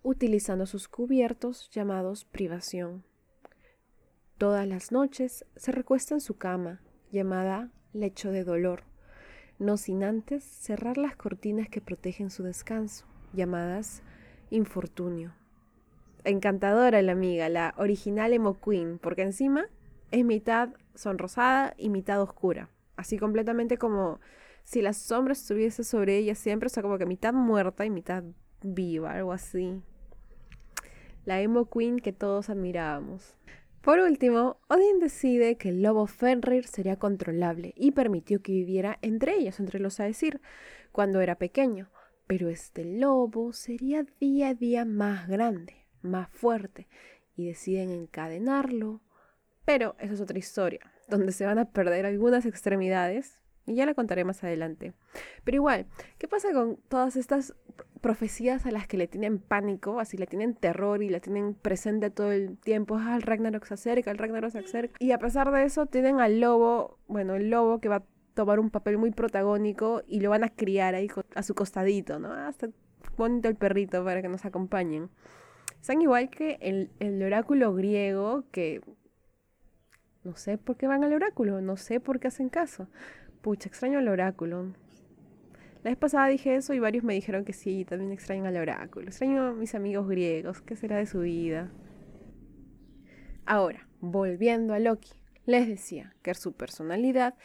utilizando 0.03 0.67
sus 0.67 0.87
cubiertos 0.87 1.67
llamados 1.71 2.25
privación. 2.25 3.03
Todas 4.37 4.67
las 4.67 4.91
noches 4.91 5.45
se 5.55 5.71
recuesta 5.71 6.13
en 6.13 6.21
su 6.21 6.37
cama, 6.37 6.83
llamada 7.11 7.71
lecho 7.91 8.29
de 8.29 8.43
dolor 8.43 8.83
no 9.59 9.77
sin 9.77 10.03
antes 10.03 10.43
cerrar 10.43 10.97
las 10.97 11.15
cortinas 11.15 11.69
que 11.69 11.81
protegen 11.81 12.29
su 12.29 12.43
descanso, 12.43 13.05
llamadas 13.33 14.03
infortunio. 14.49 15.33
Encantadora 16.23 17.01
la 17.01 17.13
amiga, 17.13 17.49
la 17.49 17.73
original 17.77 18.33
Emo 18.33 18.59
Queen, 18.59 18.99
porque 18.99 19.21
encima 19.21 19.67
es 20.11 20.25
mitad 20.25 20.69
sonrosada 20.95 21.73
y 21.77 21.89
mitad 21.89 22.21
oscura, 22.21 22.69
así 22.95 23.17
completamente 23.17 23.77
como 23.77 24.19
si 24.63 24.81
la 24.81 24.93
sombra 24.93 25.33
estuviese 25.33 25.83
sobre 25.83 26.17
ella 26.17 26.35
siempre, 26.35 26.67
o 26.67 26.69
sea, 26.69 26.83
como 26.83 26.97
que 26.97 27.05
mitad 27.05 27.33
muerta 27.33 27.85
y 27.85 27.89
mitad 27.89 28.23
viva, 28.61 29.13
algo 29.13 29.31
así. 29.31 29.81
La 31.23 31.41
Emo 31.41 31.69
Queen 31.69 31.99
que 31.99 32.11
todos 32.11 32.49
admirábamos. 32.49 33.35
Por 33.87 33.99
último, 33.99 34.59
Odin 34.67 34.99
decide 34.99 35.55
que 35.55 35.69
el 35.69 35.81
lobo 35.81 36.07
Fenrir 36.07 36.67
sería 36.67 36.97
controlable 36.97 37.73
y 37.77 37.91
permitió 37.91 38.41
que 38.41 38.51
viviera 38.51 38.99
entre 39.01 39.35
ellos, 39.35 39.61
entre 39.61 39.79
los 39.79 40.01
Aesir, 40.01 40.41
cuando 40.91 41.21
era 41.21 41.37
pequeño. 41.37 41.89
Pero 42.27 42.49
este 42.49 42.83
lobo 42.83 43.53
sería 43.53 44.05
día 44.19 44.49
a 44.49 44.53
día 44.55 44.83
más 44.83 45.29
grande, 45.29 45.85
más 46.01 46.29
fuerte, 46.29 46.89
y 47.37 47.45
deciden 47.45 47.91
encadenarlo, 47.91 48.99
Pero 49.63 49.95
esa 49.99 50.15
es 50.15 50.19
otra 50.19 50.37
historia, 50.37 50.91
donde 51.07 51.31
se 51.31 51.45
van 51.45 51.57
a 51.57 51.71
perder 51.71 52.05
algunas 52.05 52.45
extremidades 52.45 53.39
y 53.67 53.75
ya 53.75 53.85
la 53.85 53.93
contaré 53.93 54.23
más 54.23 54.43
adelante. 54.43 54.93
Pero 55.43 55.55
igual, 55.55 55.85
¿qué 56.17 56.27
pasa 56.27 56.51
con 56.53 56.77
todas 56.87 57.15
estas 57.15 57.53
profecías 58.01 58.65
a 58.65 58.71
las 58.71 58.87
que 58.87 58.97
le 58.97 59.07
tienen 59.07 59.39
pánico, 59.39 59.99
así 59.99 60.17
le 60.17 60.25
tienen 60.25 60.55
terror 60.55 61.03
y 61.03 61.09
le 61.09 61.19
tienen 61.19 61.53
presente 61.53 62.09
todo 62.09 62.31
el 62.31 62.57
tiempo? 62.57 62.97
Ah, 62.97 63.15
el 63.15 63.21
Ragnarok 63.21 63.65
se 63.65 63.73
acerca, 63.75 64.09
el 64.09 64.17
Ragnarok 64.17 64.51
se 64.51 64.59
acerca. 64.59 64.95
Y 64.99 65.11
a 65.11 65.19
pesar 65.19 65.51
de 65.51 65.65
eso, 65.65 65.85
tienen 65.85 66.21
al 66.21 66.39
lobo, 66.39 66.97
bueno, 67.07 67.35
el 67.35 67.49
lobo 67.49 67.79
que 67.79 67.89
va 67.89 67.97
a 67.97 68.03
tomar 68.33 68.59
un 68.59 68.69
papel 68.69 68.97
muy 68.97 69.11
protagónico 69.11 70.03
y 70.07 70.21
lo 70.21 70.29
van 70.29 70.43
a 70.43 70.49
criar 70.49 70.95
ahí 70.95 71.09
a 71.35 71.43
su 71.43 71.53
costadito, 71.53 72.19
¿no? 72.19 72.31
Hasta 72.31 72.69
bonito 73.17 73.49
el 73.49 73.55
perrito 73.55 74.03
para 74.03 74.21
que 74.21 74.29
nos 74.29 74.45
acompañen. 74.45 75.09
Son 75.81 76.01
igual 76.01 76.29
que 76.29 76.57
el, 76.61 76.91
el 76.99 77.21
oráculo 77.21 77.73
griego 77.73 78.45
que 78.51 78.81
no 80.23 80.35
sé 80.35 80.57
por 80.57 80.75
qué 80.75 80.87
van 80.87 81.03
al 81.03 81.13
oráculo, 81.13 81.61
no 81.61 81.77
sé 81.77 81.99
por 81.99 82.19
qué 82.19 82.27
hacen 82.27 82.49
caso. 82.49 82.87
Pucha, 83.47 83.69
extraño 83.69 83.99
el 83.99 84.09
oráculo. 84.09 84.73
La 85.81 85.91
vez 85.91 85.95
pasada 85.95 86.27
dije 86.27 86.57
eso 86.57 86.73
y 86.73 86.79
varios 86.79 87.05
me 87.05 87.13
dijeron 87.13 87.45
que 87.45 87.53
sí, 87.53 87.85
también 87.85 88.11
extraño 88.11 88.43
al 88.45 88.57
oráculo. 88.57 89.07
Extraño 89.07 89.41
a 89.41 89.53
mis 89.53 89.73
amigos 89.73 90.05
griegos, 90.05 90.61
¿qué 90.61 90.75
será 90.75 90.97
de 90.97 91.05
su 91.05 91.21
vida? 91.21 91.71
Ahora, 93.45 93.87
volviendo 94.01 94.73
a 94.73 94.79
Loki, 94.79 95.13
les 95.45 95.65
decía 95.65 96.13
que 96.23 96.33
su 96.33 96.57
personalidad 96.57 97.35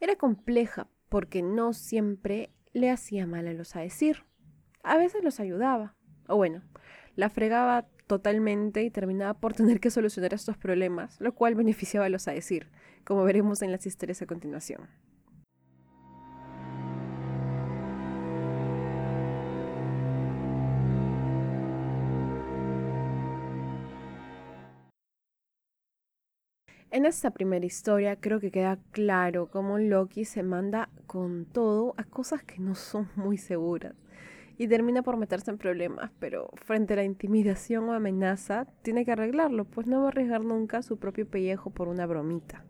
era 0.00 0.16
compleja 0.16 0.88
porque 1.08 1.42
no 1.42 1.74
siempre 1.74 2.50
le 2.72 2.90
hacía 2.90 3.28
mal 3.28 3.46
a 3.46 3.52
los 3.52 3.76
Aesir. 3.76 4.24
A 4.82 4.96
veces 4.96 5.22
los 5.22 5.38
ayudaba, 5.38 5.94
o 6.26 6.34
bueno, 6.34 6.64
la 7.14 7.30
fregaba 7.30 7.86
totalmente 8.08 8.82
y 8.82 8.90
terminaba 8.90 9.34
por 9.34 9.54
tener 9.54 9.78
que 9.78 9.92
solucionar 9.92 10.34
estos 10.34 10.56
problemas, 10.56 11.20
lo 11.20 11.36
cual 11.36 11.54
beneficiaba 11.54 12.06
a 12.06 12.08
los 12.08 12.26
Aesir, 12.26 12.68
como 13.04 13.22
veremos 13.22 13.62
en 13.62 13.70
las 13.70 13.86
historias 13.86 14.22
a 14.22 14.26
continuación. 14.26 14.88
En 26.94 27.06
esta 27.06 27.30
primera 27.30 27.64
historia 27.64 28.16
creo 28.16 28.38
que 28.38 28.50
queda 28.50 28.78
claro 28.90 29.48
cómo 29.50 29.78
Loki 29.78 30.26
se 30.26 30.42
manda 30.42 30.90
con 31.06 31.46
todo 31.46 31.94
a 31.96 32.04
cosas 32.04 32.44
que 32.44 32.58
no 32.58 32.74
son 32.74 33.08
muy 33.16 33.38
seguras 33.38 33.94
y 34.58 34.68
termina 34.68 35.02
por 35.02 35.16
meterse 35.16 35.50
en 35.50 35.56
problemas, 35.56 36.10
pero 36.18 36.50
frente 36.56 36.92
a 36.92 36.96
la 36.96 37.04
intimidación 37.04 37.88
o 37.88 37.94
amenaza 37.94 38.66
tiene 38.82 39.06
que 39.06 39.12
arreglarlo, 39.12 39.64
pues 39.64 39.86
no 39.86 40.00
va 40.00 40.04
a 40.04 40.08
arriesgar 40.08 40.44
nunca 40.44 40.82
su 40.82 40.98
propio 40.98 41.26
pellejo 41.26 41.70
por 41.70 41.88
una 41.88 42.04
bromita. 42.04 42.62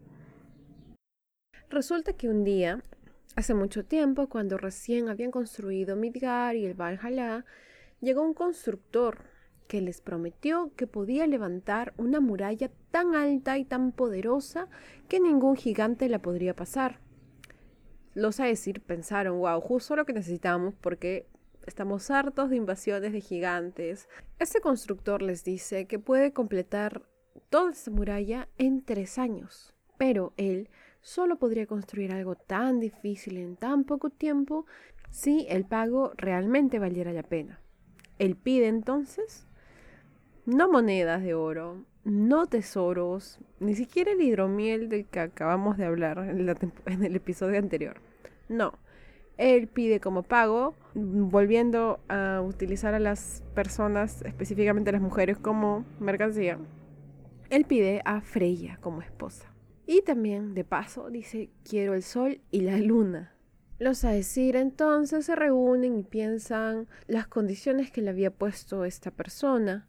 Resulta 1.68 2.12
que 2.12 2.28
un 2.28 2.44
día, 2.44 2.80
hace 3.34 3.54
mucho 3.54 3.84
tiempo, 3.84 4.28
cuando 4.28 4.56
recién 4.56 5.08
habían 5.08 5.32
construido 5.32 5.96
Midgar 5.96 6.54
y 6.54 6.64
el 6.64 6.74
Valhalla, 6.74 7.44
llegó 8.00 8.22
un 8.22 8.34
constructor 8.34 9.31
que 9.72 9.80
les 9.80 10.02
prometió 10.02 10.70
que 10.76 10.86
podía 10.86 11.26
levantar 11.26 11.94
una 11.96 12.20
muralla 12.20 12.70
tan 12.90 13.14
alta 13.14 13.56
y 13.56 13.64
tan 13.64 13.90
poderosa 13.92 14.68
que 15.08 15.18
ningún 15.18 15.56
gigante 15.56 16.10
la 16.10 16.18
podría 16.18 16.54
pasar. 16.54 17.00
Los 18.12 18.38
Aesir 18.38 18.82
pensaron, 18.82 19.38
wow, 19.38 19.58
justo 19.62 19.96
lo 19.96 20.04
que 20.04 20.12
necesitamos 20.12 20.74
porque 20.78 21.26
estamos 21.66 22.10
hartos 22.10 22.50
de 22.50 22.56
invasiones 22.56 23.14
de 23.14 23.22
gigantes. 23.22 24.10
Este 24.38 24.60
constructor 24.60 25.22
les 25.22 25.42
dice 25.42 25.86
que 25.86 25.98
puede 25.98 26.34
completar 26.34 27.00
toda 27.48 27.70
esa 27.72 27.90
muralla 27.90 28.50
en 28.58 28.84
tres 28.84 29.16
años, 29.16 29.74
pero 29.96 30.34
él 30.36 30.68
solo 31.00 31.38
podría 31.38 31.66
construir 31.66 32.12
algo 32.12 32.34
tan 32.34 32.78
difícil 32.78 33.38
en 33.38 33.56
tan 33.56 33.84
poco 33.84 34.10
tiempo 34.10 34.66
si 35.08 35.46
el 35.48 35.64
pago 35.64 36.12
realmente 36.18 36.78
valiera 36.78 37.14
la 37.14 37.22
pena. 37.22 37.62
Él 38.18 38.36
pide 38.36 38.68
entonces 38.68 39.46
no 40.46 40.70
monedas 40.70 41.22
de 41.22 41.34
oro, 41.34 41.84
no 42.04 42.46
tesoros, 42.46 43.38
ni 43.60 43.74
siquiera 43.74 44.12
el 44.12 44.20
hidromiel 44.20 44.88
del 44.88 45.06
que 45.06 45.20
acabamos 45.20 45.76
de 45.76 45.84
hablar 45.84 46.18
en, 46.86 47.04
el 47.04 47.16
episodio 47.16 47.58
anterior. 47.58 48.00
No, 48.48 48.74
él 49.38 49.68
pide 49.68 50.00
como 50.00 50.22
pago, 50.22 50.74
volviendo 50.94 52.00
a 52.08 52.42
utilizar 52.44 52.94
a 52.94 52.98
las 52.98 53.42
personas, 53.54 54.22
específicamente 54.22 54.90
a 54.90 54.94
las 54.94 55.02
mujeres, 55.02 55.38
como 55.38 55.84
mercancía. 56.00 56.58
Él 57.50 57.64
pide 57.64 58.02
a 58.04 58.20
Freya 58.20 58.78
como 58.80 59.02
esposa. 59.02 59.52
Y 59.86 60.02
también, 60.02 60.54
de 60.54 60.64
paso, 60.64 61.10
dice, 61.10 61.50
quiero 61.68 61.94
el 61.94 62.02
sol 62.02 62.40
y 62.50 62.62
la 62.62 62.78
luna. 62.78 63.34
Los 63.78 64.04
Aesir 64.04 64.54
entonces 64.54 65.26
se 65.26 65.34
reúnen 65.34 65.98
y 65.98 66.02
piensan 66.04 66.86
las 67.08 67.26
condiciones 67.26 67.90
que 67.90 68.00
le 68.00 68.10
había 68.10 68.30
puesto 68.30 68.84
esta 68.84 69.10
persona 69.10 69.88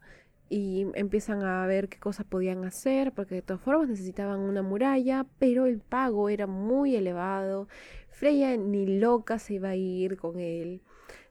y 0.49 0.87
empiezan 0.93 1.43
a 1.43 1.65
ver 1.65 1.89
qué 1.89 1.99
cosas 1.99 2.25
podían 2.25 2.63
hacer, 2.65 3.11
porque 3.13 3.35
de 3.35 3.41
todas 3.41 3.61
formas 3.61 3.89
necesitaban 3.89 4.39
una 4.39 4.61
muralla, 4.61 5.25
pero 5.39 5.65
el 5.65 5.79
pago 5.79 6.29
era 6.29 6.47
muy 6.47 6.95
elevado. 6.95 7.67
Freya 8.09 8.55
ni 8.57 8.99
loca 8.99 9.39
se 9.39 9.55
iba 9.55 9.69
a 9.69 9.75
ir 9.75 10.17
con 10.17 10.39
él, 10.39 10.81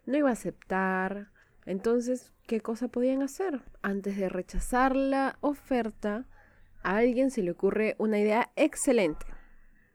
no 0.06 0.16
iba 0.16 0.30
a 0.30 0.32
aceptar. 0.32 1.28
Entonces, 1.64 2.32
¿qué 2.46 2.60
cosa 2.60 2.88
podían 2.88 3.22
hacer? 3.22 3.62
Antes 3.82 4.16
de 4.16 4.28
rechazar 4.28 4.96
la 4.96 5.36
oferta, 5.40 6.26
a 6.82 6.96
alguien 6.96 7.30
se 7.30 7.42
le 7.42 7.52
ocurre 7.52 7.94
una 7.98 8.18
idea 8.18 8.50
excelente. 8.56 9.26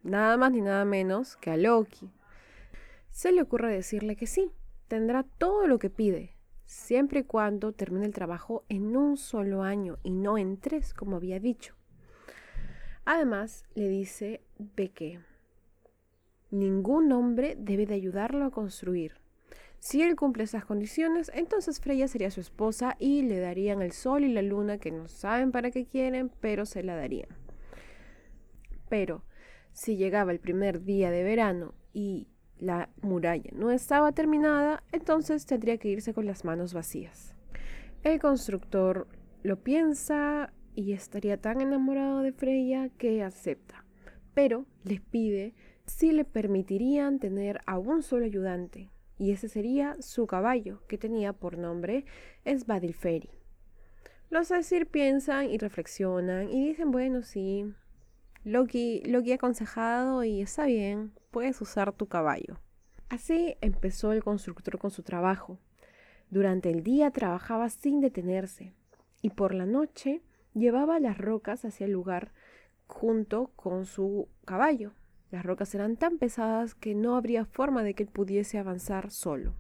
Nada 0.04 0.38
más 0.38 0.54
ni 0.54 0.62
nada 0.62 0.86
menos 0.86 1.36
que 1.36 1.52
a 1.52 1.58
Loki. 1.58 2.10
Se 3.10 3.34
le 3.34 3.42
ocurre 3.42 3.74
decirle 3.74 4.16
que 4.16 4.28
sí, 4.28 4.52
tendrá 4.88 5.24
todo 5.24 5.68
lo 5.68 5.80
que 5.80 5.90
pide, 5.90 6.37
siempre 6.68 7.22
y 7.22 7.24
cuando 7.24 7.72
termine 7.72 8.06
el 8.06 8.14
trabajo 8.14 8.64
en 8.70 8.96
un 8.96 9.18
solo 9.18 9.64
año 9.64 9.98
y 10.04 10.12
no 10.12 10.38
en 10.38 10.58
tres, 10.58 10.94
como 10.94 11.16
había 11.16 11.40
dicho. 11.40 11.74
Además, 13.06 13.66
le 13.74 13.88
dice 13.88 14.42
que 14.94 15.20
ningún 16.52 17.12
hombre 17.14 17.56
debe 17.58 17.86
de 17.86 17.96
ayudarlo 17.96 18.46
a 18.46 18.52
construir. 18.52 19.14
Si 19.80 20.02
él 20.02 20.16
cumple 20.16 20.44
esas 20.44 20.66
condiciones, 20.66 21.32
entonces 21.34 21.80
Freya 21.80 22.08
sería 22.08 22.32
su 22.32 22.42
esposa 22.42 22.98
y 23.00 23.22
le 23.22 23.40
darían 23.40 23.82
el 23.82 23.94
sol 23.94 24.26
y 24.26 24.34
la 24.34 24.42
luna 24.42 24.78
que 24.78 24.92
no 24.92 25.08
saben 25.08 25.52
para 25.52 25.72
qué 25.72 25.86
quieren, 25.86 26.30
pero 26.42 26.66
se 26.66 26.84
la 26.84 26.96
darían. 26.96 27.30
Pero 28.90 29.24
si 29.72 29.96
llegaba 29.96 30.32
el 30.32 30.40
primer 30.40 30.84
día 30.84 31.12
de 31.12 31.24
verano 31.24 31.76
y 31.94 32.28
la 32.60 32.90
muralla 33.02 33.50
no 33.54 33.72
estaba 33.72 34.12
terminada, 34.12 34.84
entonces 34.92 35.46
tendría 35.46 35.78
que 35.78 35.90
irse 35.90 36.14
con 36.14 36.26
las 36.26 36.46
manos 36.46 36.74
vacías. 36.74 37.36
El 38.04 38.20
constructor 38.20 39.08
lo 39.44 39.64
piensa 39.64 40.54
y 40.76 40.94
estaría 40.94 41.38
tan 41.38 41.62
enamorado 41.62 42.22
de 42.22 42.32
Freya 42.32 42.90
que 42.98 43.24
acepta, 43.24 43.86
pero 44.34 44.66
les 44.84 45.02
pide 45.02 45.54
si 45.86 46.12
le 46.12 46.26
permitirían 46.26 47.20
tener 47.20 47.62
a 47.66 47.80
un 47.80 48.04
solo 48.04 48.26
ayudante, 48.26 48.92
y 49.18 49.32
ese 49.32 49.50
sería 49.50 49.96
su 50.02 50.28
caballo, 50.28 50.86
que 50.88 50.98
tenía 50.98 51.34
por 51.34 51.58
nombre 51.58 52.06
Svadilferi. 52.46 53.32
Los 54.30 54.52
Aesir 54.52 54.88
piensan 54.88 55.50
y 55.50 55.58
reflexionan 55.58 56.50
y 56.50 56.68
dicen, 56.68 56.92
bueno, 56.92 57.24
sí, 57.24 57.66
Loki, 58.44 59.02
Loki 59.06 59.32
ha 59.32 59.36
aconsejado 59.36 60.24
y 60.24 60.42
está 60.42 60.66
bien, 60.66 61.14
puedes 61.38 61.62
usar 61.62 61.94
tu 61.94 62.08
caballo. 62.08 62.58
Así 63.10 63.58
empezó 63.62 64.12
el 64.12 64.24
constructor 64.24 64.80
con 64.80 64.90
su 64.90 65.04
trabajo. 65.04 65.60
Durante 66.32 66.72
el 66.72 66.82
día 66.82 67.12
trabajaba 67.12 67.70
sin 67.70 68.02
detenerse 68.02 68.74
y 69.22 69.30
por 69.30 69.54
la 69.54 69.68
noche 69.68 70.24
llevaba 70.56 71.00
las 71.00 71.16
rocas 71.16 71.64
hacia 71.64 71.86
el 71.86 71.92
lugar 71.92 72.32
junto 72.88 73.52
con 73.56 73.86
su 73.86 74.30
caballo. 74.46 74.94
Las 75.30 75.46
rocas 75.46 75.76
eran 75.76 75.96
tan 75.96 76.18
pesadas 76.18 76.74
que 76.74 76.96
no 76.96 77.16
habría 77.16 77.46
forma 77.46 77.84
de 77.84 77.94
que 77.94 78.02
él 78.02 78.10
pudiese 78.10 78.58
avanzar 78.58 79.12
solo. 79.12 79.54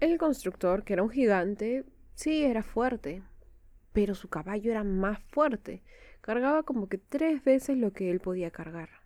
El 0.00 0.16
constructor, 0.16 0.84
que 0.84 0.94
era 0.94 1.02
un 1.02 1.10
gigante, 1.10 1.84
sí 2.14 2.44
era 2.44 2.62
fuerte, 2.62 3.22
pero 3.92 4.14
su 4.14 4.30
caballo 4.30 4.70
era 4.70 4.84
más 4.84 5.20
fuerte. 5.24 5.82
Cargaba 6.22 6.62
como 6.62 6.88
que 6.88 6.96
tres 6.96 7.44
veces 7.44 7.76
lo 7.76 7.92
que 7.92 8.10
él 8.10 8.20
podía 8.20 8.50
cargar. 8.50 8.99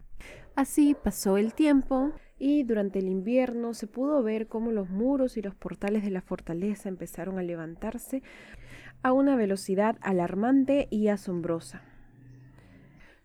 Así 0.54 0.95
pasó 0.95 1.37
el 1.37 1.52
tiempo 1.54 2.12
y 2.38 2.62
durante 2.62 2.99
el 2.99 3.09
invierno 3.09 3.75
se 3.75 3.87
pudo 3.87 4.23
ver 4.23 4.47
cómo 4.47 4.71
los 4.71 4.88
muros 4.88 5.37
y 5.37 5.43
los 5.43 5.54
portales 5.54 6.04
de 6.04 6.11
la 6.11 6.21
fortaleza 6.21 6.88
empezaron 6.88 7.38
a 7.38 7.43
levantarse 7.43 8.23
a 9.02 9.12
una 9.12 9.37
velocidad 9.37 9.97
alarmante 10.00 10.87
y 10.90 11.09
asombrosa. 11.09 11.83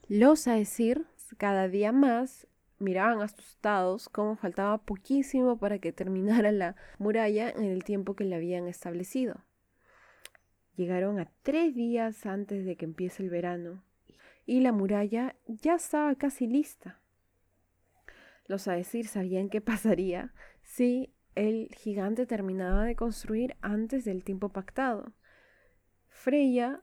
Los 0.07 0.47
Aesir 0.47 1.05
cada 1.37 1.67
día 1.67 1.91
más 1.91 2.47
miraban 2.79 3.21
asustados 3.21 4.09
cómo 4.09 4.35
faltaba 4.35 4.79
poquísimo 4.79 5.57
para 5.57 5.79
que 5.79 5.91
terminara 5.91 6.51
la 6.51 6.75
muralla 6.97 7.49
en 7.49 7.65
el 7.65 7.83
tiempo 7.83 8.15
que 8.15 8.23
le 8.23 8.35
habían 8.35 8.67
establecido. 8.67 9.45
Llegaron 10.75 11.19
a 11.19 11.29
tres 11.43 11.75
días 11.75 12.25
antes 12.25 12.65
de 12.65 12.75
que 12.75 12.85
empiece 12.85 13.21
el 13.21 13.29
verano 13.29 13.83
y 14.49 14.61
la 14.61 14.71
muralla 14.71 15.35
ya 15.45 15.75
estaba 15.75 16.15
casi 16.15 16.47
lista. 16.47 16.99
Los 18.47 18.67
Aesir 18.67 19.05
sabían 19.05 19.47
qué 19.47 19.61
pasaría 19.61 20.33
si 20.63 21.13
el 21.35 21.69
gigante 21.75 22.25
terminaba 22.25 22.83
de 22.85 22.95
construir 22.95 23.55
antes 23.61 24.05
del 24.05 24.23
tiempo 24.23 24.49
pactado. 24.49 25.13
Freya, 26.07 26.81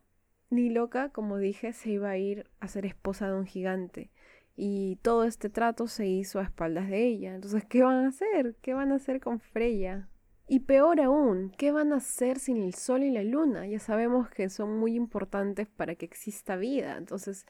ni 0.48 0.70
loca, 0.70 1.08
como 1.08 1.38
dije, 1.38 1.72
se 1.72 1.90
iba 1.90 2.10
a 2.10 2.16
ir 2.16 2.48
a 2.60 2.68
ser 2.68 2.86
esposa 2.86 3.26
de 3.26 3.34
un 3.34 3.46
gigante. 3.46 4.12
Y 4.54 5.00
todo 5.02 5.24
este 5.24 5.50
trato 5.50 5.88
se 5.88 6.06
hizo 6.06 6.38
a 6.38 6.44
espaldas 6.44 6.88
de 6.88 7.04
ella. 7.04 7.34
Entonces, 7.34 7.64
¿qué 7.64 7.82
van 7.82 8.04
a 8.04 8.08
hacer? 8.10 8.54
¿Qué 8.62 8.74
van 8.74 8.92
a 8.92 8.94
hacer 8.94 9.18
con 9.18 9.40
Freya? 9.40 10.08
Y 10.48 10.60
peor 10.60 11.00
aún, 11.00 11.52
¿qué 11.58 11.72
van 11.72 11.92
a 11.92 11.96
hacer 11.96 12.38
sin 12.38 12.58
el 12.58 12.74
sol 12.74 13.02
y 13.02 13.10
la 13.10 13.24
luna? 13.24 13.66
Ya 13.66 13.80
sabemos 13.80 14.28
que 14.28 14.48
son 14.48 14.78
muy 14.78 14.94
importantes 14.94 15.66
para 15.66 15.96
que 15.96 16.04
exista 16.04 16.54
vida. 16.54 16.96
Entonces, 16.96 17.46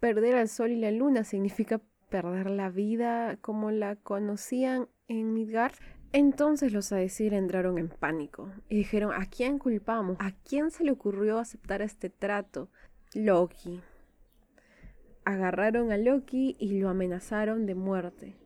perder 0.00 0.34
al 0.34 0.48
sol 0.48 0.72
y 0.72 0.76
la 0.76 0.90
luna 0.90 1.22
significa 1.22 1.80
perder 2.08 2.50
la 2.50 2.68
vida 2.68 3.36
como 3.40 3.70
la 3.70 3.94
conocían 3.96 4.88
en 5.06 5.34
Midgard. 5.34 5.74
Entonces 6.12 6.72
los 6.72 6.90
Aesir 6.92 7.34
entraron 7.34 7.78
en 7.78 7.88
pánico 7.88 8.50
y 8.68 8.76
dijeron, 8.76 9.12
¿a 9.12 9.26
quién 9.26 9.58
culpamos? 9.58 10.16
¿A 10.20 10.32
quién 10.32 10.70
se 10.70 10.82
le 10.82 10.92
ocurrió 10.92 11.38
aceptar 11.38 11.82
este 11.82 12.10
trato? 12.10 12.70
Loki. 13.14 13.82
Agarraron 15.24 15.92
a 15.92 15.96
Loki 15.96 16.56
y 16.58 16.78
lo 16.78 16.88
amenazaron 16.88 17.66
de 17.66 17.74
muerte. 17.74 18.36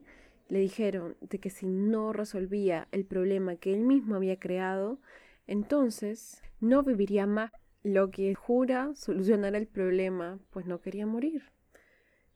Le 0.50 0.59
dijeron 0.59 1.16
de 1.21 1.38
que 1.38 1.49
si 1.49 1.66
no 1.66 2.12
resolvía 2.12 2.88
el 2.90 3.07
problema 3.07 3.54
que 3.54 3.73
él 3.73 3.80
mismo 3.80 4.16
había 4.16 4.38
creado, 4.38 5.00
entonces 5.47 6.42
no 6.61 6.83
viviría 6.83 7.26
más. 7.26 7.52
Loki 7.83 8.35
jura 8.35 8.90
solucionar 8.95 9.54
el 9.54 9.66
problema, 9.66 10.40
pues 10.50 10.66
no 10.66 10.80
quería 10.80 11.07
morir. 11.07 11.45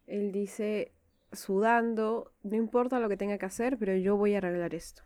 Él 0.06 0.30
dice, 0.30 0.94
sudando, 1.32 2.32
no 2.42 2.56
importa 2.56 3.00
lo 3.00 3.08
que 3.08 3.16
tenga 3.16 3.36
que 3.36 3.46
hacer, 3.46 3.76
pero 3.78 3.96
yo 3.96 4.16
voy 4.16 4.34
a 4.34 4.38
arreglar 4.38 4.74
esto. 4.74 5.02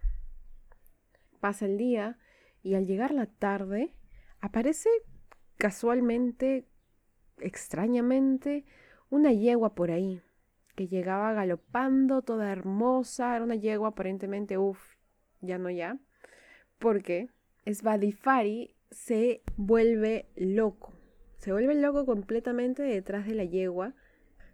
Pasa 1.40 1.64
el 1.64 1.78
día 1.78 2.18
y 2.62 2.74
al 2.74 2.86
llegar 2.86 3.12
la 3.12 3.26
tarde 3.26 3.94
aparece 4.40 4.90
casualmente, 5.56 6.68
extrañamente, 7.38 8.66
una 9.08 9.32
yegua 9.32 9.74
por 9.74 9.90
ahí, 9.90 10.20
que 10.78 10.86
llegaba 10.86 11.32
galopando 11.32 12.22
toda 12.22 12.52
hermosa, 12.52 13.34
era 13.34 13.44
una 13.44 13.56
yegua 13.56 13.88
aparentemente, 13.88 14.58
uff, 14.58 14.94
ya 15.40 15.58
no 15.58 15.70
ya, 15.70 15.98
porque 16.78 17.30
Svadifari 17.66 18.76
se 18.92 19.42
vuelve 19.56 20.28
loco, 20.36 20.92
se 21.38 21.50
vuelve 21.50 21.74
loco 21.74 22.06
completamente 22.06 22.84
detrás 22.84 23.26
de 23.26 23.34
la 23.34 23.42
yegua, 23.42 23.94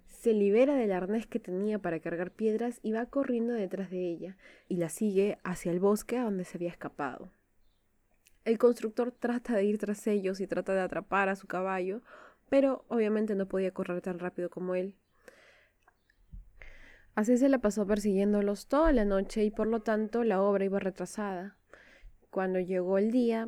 se 0.07 0.33
libera 0.33 0.76
del 0.76 0.93
arnés 0.93 1.26
que 1.26 1.40
tenía 1.40 1.78
para 1.78 2.00
cargar 2.00 2.31
piedras 2.31 2.81
y 2.83 2.93
va 2.93 3.04
corriendo 3.04 3.52
detrás 3.52 3.90
de 3.90 4.09
ella, 4.09 4.38
y 4.66 4.78
la 4.78 4.88
sigue 4.88 5.37
hacia 5.45 5.73
el 5.73 5.78
bosque 5.78 6.16
a 6.16 6.25
donde 6.25 6.45
se 6.45 6.57
había 6.57 6.71
escapado. 6.71 7.28
El 8.47 8.57
constructor 8.57 9.12
trata 9.12 9.57
de 9.57 9.64
ir 9.64 9.76
tras 9.76 10.07
ellos 10.07 10.40
y 10.40 10.47
trata 10.47 10.73
de 10.73 10.81
atrapar 10.81 11.28
a 11.28 11.37
su 11.37 11.47
caballo, 11.47 12.00
pero 12.49 12.87
obviamente 12.88 13.35
no 13.35 13.47
podía 13.47 13.73
correr 13.73 14.00
tan 14.00 14.19
rápido 14.19 14.49
como 14.49 14.75
él. 14.75 14.97
Así 17.14 17.37
se 17.37 17.48
la 17.48 17.59
pasó 17.59 17.87
persiguiéndolos 17.87 18.66
toda 18.66 18.92
la 18.92 19.05
noche 19.05 19.44
y 19.44 19.50
por 19.50 19.68
lo 19.68 19.81
tanto 19.81 20.24
la 20.24 20.42
obra 20.42 20.64
iba 20.64 20.81
retrasada. 20.81 21.57
Cuando 22.31 22.59
llegó 22.59 22.98
el 22.98 23.12
día, 23.12 23.46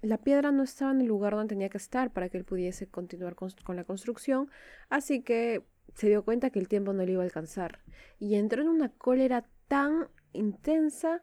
la 0.00 0.18
piedra 0.18 0.50
no 0.50 0.62
estaba 0.62 0.92
en 0.92 1.02
el 1.02 1.06
lugar 1.06 1.34
donde 1.34 1.54
tenía 1.54 1.68
que 1.68 1.76
estar 1.78 2.10
para 2.12 2.30
que 2.30 2.38
él 2.38 2.44
pudiese 2.44 2.88
continuar 2.88 3.34
con, 3.34 3.76
la 3.76 3.84
construcción, 3.84 4.50
así 4.88 5.22
que 5.22 5.62
se 5.94 6.08
dio 6.08 6.24
cuenta 6.24 6.50
que 6.50 6.58
el 6.58 6.68
tiempo 6.68 6.94
no 6.94 7.04
le 7.04 7.12
iba 7.12 7.22
a 7.22 7.24
alcanzar 7.24 7.80
y 8.18 8.36
entró 8.36 8.62
en 8.62 8.68
una 8.68 8.88
cólera 8.88 9.46
tan 9.68 10.08
intensa 10.32 11.22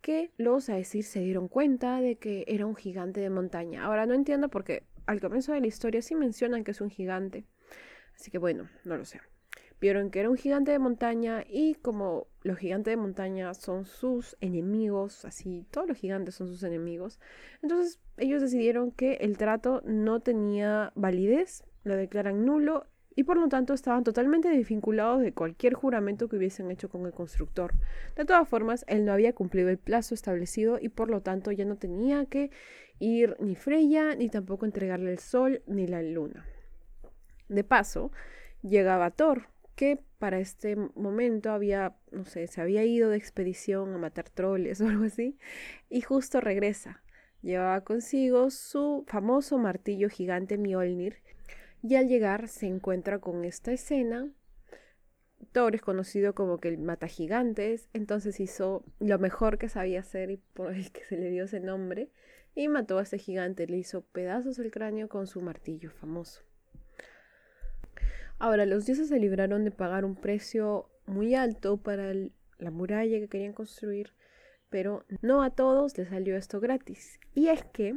que 0.00 0.32
los 0.38 0.68
Aesir 0.70 1.04
se 1.04 1.20
dieron 1.20 1.48
cuenta 1.48 2.00
de 2.00 2.16
que 2.16 2.44
era 2.48 2.64
un 2.64 2.76
gigante 2.76 3.20
de 3.20 3.28
montaña. 3.28 3.84
Ahora 3.84 4.06
no 4.06 4.14
entiendo 4.14 4.48
por 4.48 4.64
qué 4.64 4.84
al 5.04 5.20
comienzo 5.20 5.52
de 5.52 5.60
la 5.60 5.66
historia 5.66 6.00
sí 6.00 6.14
mencionan 6.14 6.64
que 6.64 6.70
es 6.70 6.80
un 6.80 6.90
gigante. 6.90 7.44
Así 8.14 8.30
que 8.30 8.38
bueno, 8.38 8.68
no 8.84 8.96
lo 8.96 9.04
sé. 9.04 9.20
Vieron 9.80 10.10
que 10.10 10.20
era 10.20 10.30
un 10.30 10.36
gigante 10.36 10.72
de 10.72 10.78
montaña 10.78 11.44
y 11.48 11.74
como 11.74 12.28
los 12.42 12.58
gigantes 12.58 12.92
de 12.92 12.96
montaña 12.96 13.52
son 13.54 13.84
sus 13.84 14.36
enemigos, 14.40 15.24
así 15.24 15.66
todos 15.70 15.86
los 15.86 15.98
gigantes 15.98 16.34
son 16.34 16.48
sus 16.48 16.62
enemigos, 16.62 17.20
entonces 17.62 18.00
ellos 18.16 18.40
decidieron 18.40 18.90
que 18.90 19.14
el 19.14 19.36
trato 19.36 19.82
no 19.84 20.20
tenía 20.20 20.92
validez, 20.94 21.64
lo 21.84 21.94
declaran 21.94 22.46
nulo 22.46 22.86
y 23.14 23.24
por 23.24 23.38
lo 23.38 23.48
tanto 23.48 23.72
estaban 23.72 24.04
totalmente 24.04 24.48
desvinculados 24.50 25.22
de 25.22 25.32
cualquier 25.32 25.72
juramento 25.72 26.28
que 26.28 26.36
hubiesen 26.36 26.70
hecho 26.70 26.90
con 26.90 27.06
el 27.06 27.12
constructor. 27.12 27.72
De 28.14 28.26
todas 28.26 28.46
formas, 28.46 28.84
él 28.88 29.06
no 29.06 29.12
había 29.12 29.34
cumplido 29.34 29.70
el 29.70 29.78
plazo 29.78 30.14
establecido 30.14 30.78
y 30.80 30.90
por 30.90 31.08
lo 31.08 31.22
tanto 31.22 31.50
ya 31.50 31.64
no 31.64 31.76
tenía 31.76 32.26
que 32.26 32.50
ir 32.98 33.36
ni 33.40 33.56
Freya, 33.56 34.14
ni 34.14 34.28
tampoco 34.28 34.66
entregarle 34.66 35.10
el 35.10 35.18
sol 35.18 35.62
ni 35.66 35.86
la 35.86 36.02
luna. 36.02 36.44
De 37.48 37.64
paso, 37.64 38.12
llegaba 38.62 39.10
Thor, 39.10 39.48
que 39.76 40.02
para 40.18 40.40
este 40.40 40.74
momento 40.74 41.50
había, 41.50 41.94
no 42.10 42.24
sé, 42.24 42.46
se 42.48 42.60
había 42.60 42.84
ido 42.84 43.10
de 43.10 43.18
expedición 43.18 43.94
a 43.94 43.98
matar 43.98 44.30
troles 44.30 44.80
o 44.80 44.88
algo 44.88 45.04
así, 45.04 45.38
y 45.88 46.00
justo 46.00 46.40
regresa. 46.40 47.02
Llevaba 47.42 47.82
consigo 47.82 48.50
su 48.50 49.04
famoso 49.06 49.58
martillo 49.58 50.08
gigante 50.08 50.58
Mjolnir, 50.58 51.18
y 51.82 51.94
al 51.94 52.08
llegar 52.08 52.48
se 52.48 52.66
encuentra 52.66 53.20
con 53.20 53.44
esta 53.44 53.70
escena. 53.70 54.28
Thor 55.52 55.76
es 55.76 55.82
conocido 55.82 56.34
como 56.34 56.58
que 56.58 56.68
el 56.68 56.78
mata 56.78 57.06
gigantes, 57.06 57.88
entonces 57.92 58.40
hizo 58.40 58.82
lo 58.98 59.18
mejor 59.18 59.58
que 59.58 59.68
sabía 59.68 60.00
hacer 60.00 60.30
y 60.30 60.38
por 60.38 60.72
el 60.72 60.90
que 60.90 61.04
se 61.04 61.16
le 61.16 61.30
dio 61.30 61.44
ese 61.44 61.60
nombre, 61.60 62.10
y 62.54 62.68
mató 62.68 62.98
a 62.98 63.02
ese 63.02 63.18
gigante, 63.18 63.66
le 63.66 63.76
hizo 63.76 64.00
pedazos 64.00 64.58
el 64.58 64.70
cráneo 64.70 65.08
con 65.08 65.26
su 65.26 65.42
martillo 65.42 65.90
famoso. 65.90 66.42
Ahora, 68.38 68.66
los 68.66 68.84
dioses 68.84 69.08
se 69.08 69.18
libraron 69.18 69.64
de 69.64 69.70
pagar 69.70 70.04
un 70.04 70.14
precio 70.14 70.90
muy 71.06 71.34
alto 71.34 71.78
para 71.78 72.12
la 72.58 72.70
muralla 72.70 73.18
que 73.18 73.28
querían 73.28 73.54
construir, 73.54 74.12
pero 74.68 75.04
no 75.22 75.42
a 75.42 75.50
todos 75.50 75.96
les 75.96 76.08
salió 76.08 76.36
esto 76.36 76.60
gratis. 76.60 77.18
Y 77.34 77.48
es 77.48 77.64
que, 77.64 77.96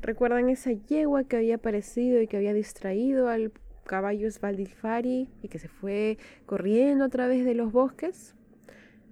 ¿recuerdan 0.00 0.48
esa 0.48 0.72
yegua 0.72 1.24
que 1.24 1.36
había 1.36 1.56
aparecido 1.56 2.20
y 2.20 2.26
que 2.26 2.36
había 2.36 2.52
distraído 2.52 3.28
al 3.28 3.52
caballo 3.84 4.28
Svaldilfari 4.28 5.30
y 5.40 5.48
que 5.48 5.60
se 5.60 5.68
fue 5.68 6.18
corriendo 6.44 7.04
a 7.04 7.08
través 7.08 7.44
de 7.44 7.54
los 7.54 7.70
bosques? 7.70 8.34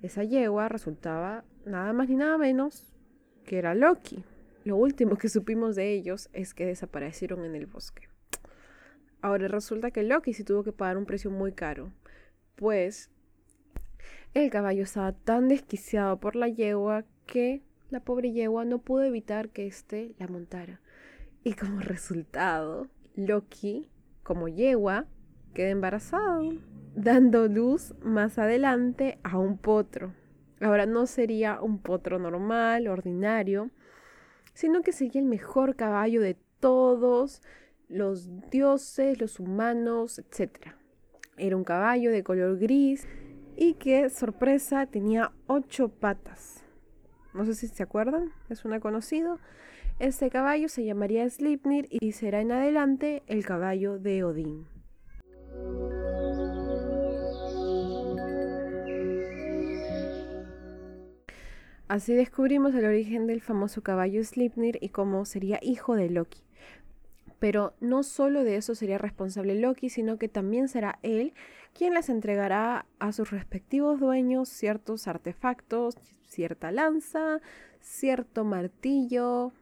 Esa 0.02 0.24
yegua 0.24 0.68
resultaba 0.68 1.44
nada 1.64 1.92
más 1.92 2.08
ni 2.08 2.16
nada 2.16 2.36
menos 2.36 2.92
que 3.44 3.58
era 3.58 3.76
Loki. 3.76 4.24
Lo 4.64 4.76
último 4.76 5.16
que 5.16 5.28
supimos 5.28 5.76
de 5.76 5.92
ellos 5.92 6.28
es 6.32 6.52
que 6.52 6.66
desaparecieron 6.66 7.44
en 7.44 7.54
el 7.54 7.66
bosque. 7.66 8.08
Ahora 9.20 9.48
resulta 9.48 9.90
que 9.90 10.02
Loki 10.02 10.32
sí 10.32 10.44
tuvo 10.44 10.62
que 10.62 10.72
pagar 10.72 10.96
un 10.96 11.06
precio 11.06 11.30
muy 11.30 11.52
caro, 11.52 11.92
pues 12.54 13.10
el 14.34 14.50
caballo 14.50 14.82
estaba 14.82 15.12
tan 15.12 15.48
desquiciado 15.48 16.18
por 16.18 16.36
la 16.36 16.48
yegua 16.48 17.04
que 17.26 17.62
la 17.90 18.00
pobre 18.00 18.32
yegua 18.32 18.64
no 18.64 18.78
pudo 18.78 19.04
evitar 19.04 19.48
que 19.48 19.66
éste 19.66 20.14
la 20.18 20.26
montara. 20.26 20.80
Y 21.44 21.54
como 21.54 21.80
resultado, 21.80 22.88
Loki, 23.14 23.88
como 24.22 24.48
yegua, 24.48 25.06
queda 25.54 25.70
embarazado, 25.70 26.52
dando 26.94 27.48
luz 27.48 27.94
más 28.02 28.38
adelante 28.38 29.18
a 29.22 29.38
un 29.38 29.56
potro. 29.56 30.12
Ahora 30.60 30.86
no 30.86 31.06
sería 31.06 31.60
un 31.60 31.78
potro 31.78 32.18
normal, 32.18 32.88
ordinario, 32.88 33.70
sino 34.54 34.82
que 34.82 34.92
sería 34.92 35.20
el 35.20 35.26
mejor 35.26 35.76
caballo 35.76 36.20
de 36.20 36.36
todos 36.60 37.42
los 37.88 38.28
dioses, 38.50 39.20
los 39.20 39.40
humanos, 39.40 40.18
etc. 40.18 40.74
Era 41.36 41.56
un 41.56 41.64
caballo 41.64 42.10
de 42.10 42.22
color 42.22 42.58
gris 42.58 43.06
y 43.56 43.74
que, 43.74 44.10
sorpresa, 44.10 44.86
tenía 44.86 45.32
ocho 45.46 45.88
patas. 45.88 46.64
No 47.34 47.44
sé 47.44 47.54
si 47.54 47.68
se 47.68 47.82
acuerdan, 47.82 48.32
es 48.48 48.64
una 48.64 48.80
conocido. 48.80 49.38
Este 49.98 50.30
caballo 50.30 50.68
se 50.68 50.84
llamaría 50.84 51.28
Slipnir 51.28 51.86
y 51.90 52.12
será 52.12 52.40
en 52.40 52.52
adelante 52.52 53.22
el 53.26 53.44
caballo 53.44 53.98
de 53.98 54.24
Odín. 54.24 54.66
Así 61.88 62.14
descubrimos 62.14 62.74
el 62.74 62.84
origen 62.84 63.26
del 63.26 63.40
famoso 63.40 63.82
caballo 63.82 64.22
Slipnir 64.24 64.78
y 64.80 64.88
cómo 64.88 65.24
sería 65.24 65.58
hijo 65.62 65.94
de 65.94 66.10
Loki. 66.10 66.45
Pero 67.38 67.74
no 67.80 68.02
solo 68.02 68.44
de 68.44 68.56
eso 68.56 68.74
sería 68.74 68.98
responsable 68.98 69.54
Loki, 69.54 69.90
sino 69.90 70.18
que 70.18 70.28
también 70.28 70.68
será 70.68 70.98
él 71.02 71.34
quien 71.74 71.92
les 71.92 72.08
entregará 72.08 72.86
a 72.98 73.12
sus 73.12 73.30
respectivos 73.30 74.00
dueños 74.00 74.48
ciertos 74.48 75.06
artefactos, 75.06 75.96
cierta 76.26 76.72
lanza, 76.72 77.40
cierto 77.80 78.44
martillo. 78.44 79.52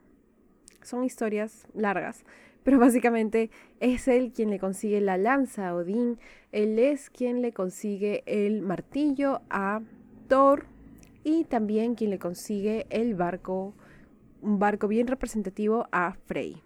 Son 0.83 1.03
historias 1.03 1.67
largas, 1.75 2.25
pero 2.63 2.79
básicamente 2.79 3.51
es 3.81 4.07
él 4.07 4.33
quien 4.33 4.51
le 4.51 4.61
consigue 4.61 5.01
la 5.01 5.17
lanza 5.17 5.69
a 5.69 5.75
Odín, 5.75 6.19
él 6.53 6.79
es 6.79 7.11
quien 7.11 7.43
le 7.43 7.53
consigue 7.53 8.23
el 8.27 8.63
martillo 8.63 9.43
a 9.51 9.83
Thor 10.29 10.67
y 11.25 11.45
también 11.45 11.95
quien 11.95 12.11
le 12.11 12.19
consigue 12.19 12.87
el 12.91 13.15
barco, 13.15 13.75
un 14.43 14.59
barco 14.59 14.89
bien 14.89 15.07
representativo 15.07 15.89
a 15.91 16.15
Frey. 16.27 16.63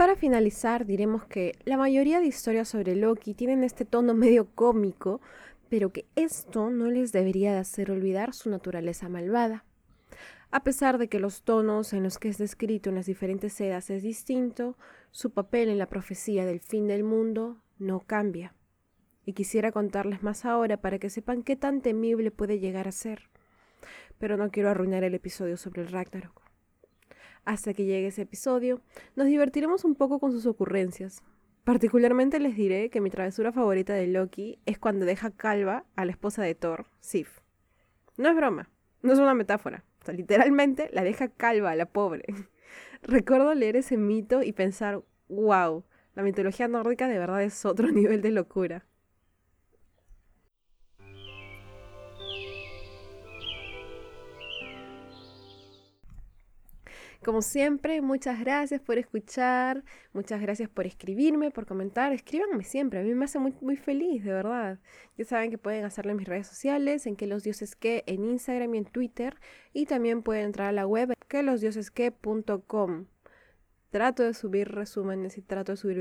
Para 0.00 0.16
finalizar, 0.16 0.86
diremos 0.86 1.26
que 1.26 1.58
la 1.66 1.76
mayoría 1.76 2.20
de 2.20 2.26
historias 2.26 2.70
sobre 2.70 2.96
Loki 2.96 3.34
tienen 3.34 3.62
este 3.62 3.84
tono 3.84 4.14
medio 4.14 4.46
cómico, 4.46 5.20
pero 5.68 5.92
que 5.92 6.06
esto 6.16 6.70
no 6.70 6.90
les 6.90 7.12
debería 7.12 7.52
de 7.52 7.58
hacer 7.58 7.90
olvidar 7.90 8.32
su 8.32 8.48
naturaleza 8.48 9.10
malvada. 9.10 9.66
A 10.50 10.64
pesar 10.64 10.96
de 10.96 11.08
que 11.10 11.20
los 11.20 11.42
tonos 11.42 11.92
en 11.92 12.02
los 12.02 12.16
que 12.16 12.30
es 12.30 12.38
descrito 12.38 12.88
en 12.88 12.94
las 12.94 13.04
diferentes 13.04 13.52
sedas 13.52 13.90
es 13.90 14.02
distinto, 14.02 14.78
su 15.10 15.32
papel 15.32 15.68
en 15.68 15.76
la 15.76 15.90
profecía 15.90 16.46
del 16.46 16.60
fin 16.60 16.86
del 16.86 17.04
mundo 17.04 17.58
no 17.78 18.00
cambia. 18.00 18.54
Y 19.26 19.34
quisiera 19.34 19.70
contarles 19.70 20.22
más 20.22 20.46
ahora 20.46 20.78
para 20.78 20.98
que 20.98 21.10
sepan 21.10 21.42
qué 21.42 21.56
tan 21.56 21.82
temible 21.82 22.30
puede 22.30 22.58
llegar 22.58 22.88
a 22.88 22.92
ser. 22.92 23.28
Pero 24.16 24.38
no 24.38 24.50
quiero 24.50 24.70
arruinar 24.70 25.04
el 25.04 25.12
episodio 25.12 25.58
sobre 25.58 25.82
el 25.82 25.88
Ragnarok. 25.88 26.49
Hasta 27.50 27.74
que 27.74 27.84
llegue 27.84 28.06
ese 28.06 28.22
episodio, 28.22 28.80
nos 29.16 29.26
divertiremos 29.26 29.84
un 29.84 29.96
poco 29.96 30.20
con 30.20 30.30
sus 30.30 30.46
ocurrencias. 30.46 31.24
Particularmente 31.64 32.38
les 32.38 32.54
diré 32.54 32.90
que 32.90 33.00
mi 33.00 33.10
travesura 33.10 33.50
favorita 33.50 33.92
de 33.92 34.06
Loki 34.06 34.60
es 34.66 34.78
cuando 34.78 35.04
deja 35.04 35.32
calva 35.32 35.84
a 35.96 36.04
la 36.04 36.12
esposa 36.12 36.44
de 36.44 36.54
Thor, 36.54 36.86
Sif. 37.00 37.40
No 38.16 38.28
es 38.28 38.36
broma, 38.36 38.70
no 39.02 39.12
es 39.12 39.18
una 39.18 39.34
metáfora 39.34 39.84
literalmente 40.12 40.90
la 40.92 41.02
deja 41.02 41.28
calva, 41.28 41.74
la 41.74 41.86
pobre. 41.86 42.24
Recuerdo 43.02 43.52
leer 43.54 43.76
ese 43.76 43.96
mito 43.96 44.42
y 44.42 44.52
pensar, 44.52 45.02
wow, 45.28 45.84
la 46.14 46.22
mitología 46.22 46.68
nórdica 46.68 47.08
de 47.08 47.18
verdad 47.18 47.42
es 47.42 47.64
otro 47.64 47.88
nivel 47.92 48.22
de 48.22 48.30
locura. 48.30 48.86
Como 57.22 57.42
siempre, 57.42 58.00
muchas 58.00 58.40
gracias 58.40 58.80
por 58.80 58.96
escuchar, 58.96 59.84
muchas 60.14 60.40
gracias 60.40 60.70
por 60.70 60.86
escribirme, 60.86 61.50
por 61.50 61.66
comentar. 61.66 62.14
Escríbanme 62.14 62.64
siempre, 62.64 63.00
a 63.00 63.02
mí 63.02 63.14
me 63.14 63.26
hace 63.26 63.38
muy, 63.38 63.54
muy 63.60 63.76
feliz, 63.76 64.24
de 64.24 64.32
verdad. 64.32 64.78
Ya 65.18 65.26
saben 65.26 65.50
que 65.50 65.58
pueden 65.58 65.84
hacerlo 65.84 66.12
en 66.12 66.16
mis 66.16 66.26
redes 66.26 66.46
sociales, 66.46 67.06
en 67.06 67.16
que 67.16 67.26
los 67.26 67.42
dioses 67.42 67.76
que 67.76 68.04
en 68.06 68.24
Instagram 68.24 68.74
y 68.74 68.78
en 68.78 68.84
Twitter, 68.86 69.36
y 69.74 69.84
también 69.84 70.22
pueden 70.22 70.46
entrar 70.46 70.68
a 70.68 70.72
la 70.72 70.86
web 70.86 71.12
que 71.28 71.42
losdiosesque.com. 71.42 73.04
Trato 73.90 74.22
de 74.22 74.32
subir 74.32 74.68
resúmenes 74.68 75.36
y 75.36 75.42
trato 75.42 75.72
de 75.72 75.76
subir 75.76 75.98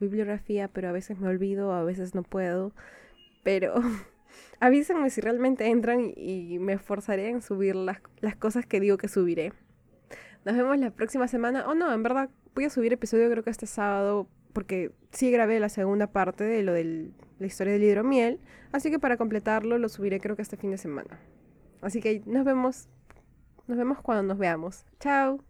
bibliografía, 0.00 0.68
pero 0.68 0.90
a 0.90 0.92
veces 0.92 1.18
me 1.18 1.28
olvido, 1.28 1.72
a 1.72 1.82
veces 1.82 2.14
no 2.14 2.24
puedo. 2.24 2.74
Pero 3.42 3.74
avísenme 4.60 5.08
si 5.08 5.22
realmente 5.22 5.68
entran 5.68 6.12
y 6.14 6.58
me 6.58 6.74
esforzaré 6.74 7.30
en 7.30 7.40
subir 7.40 7.74
las, 7.74 8.02
las 8.20 8.36
cosas 8.36 8.66
que 8.66 8.80
digo 8.80 8.98
que 8.98 9.08
subiré. 9.08 9.54
Nos 10.44 10.56
vemos 10.56 10.78
la 10.78 10.90
próxima 10.90 11.28
semana. 11.28 11.64
Oh, 11.68 11.74
no, 11.74 11.92
en 11.92 12.02
verdad 12.02 12.30
voy 12.54 12.64
a 12.64 12.70
subir 12.70 12.92
episodio 12.92 13.30
creo 13.30 13.44
que 13.44 13.50
este 13.50 13.66
sábado 13.66 14.28
porque 14.52 14.92
sí 15.12 15.30
grabé 15.30 15.60
la 15.60 15.68
segunda 15.68 16.08
parte 16.08 16.44
de 16.44 16.62
lo 16.62 16.72
de 16.72 17.10
la 17.38 17.46
historia 17.46 17.72
del 17.72 17.84
hidromiel. 17.84 18.40
Así 18.72 18.90
que 18.90 18.98
para 18.98 19.16
completarlo 19.16 19.78
lo 19.78 19.88
subiré 19.88 20.20
creo 20.20 20.36
que 20.36 20.42
este 20.42 20.56
fin 20.56 20.70
de 20.70 20.78
semana. 20.78 21.20
Así 21.80 22.00
que 22.00 22.22
nos 22.26 22.44
vemos. 22.44 22.88
Nos 23.66 23.76
vemos 23.76 24.00
cuando 24.00 24.22
nos 24.22 24.38
veamos. 24.38 24.86
Chao. 24.98 25.47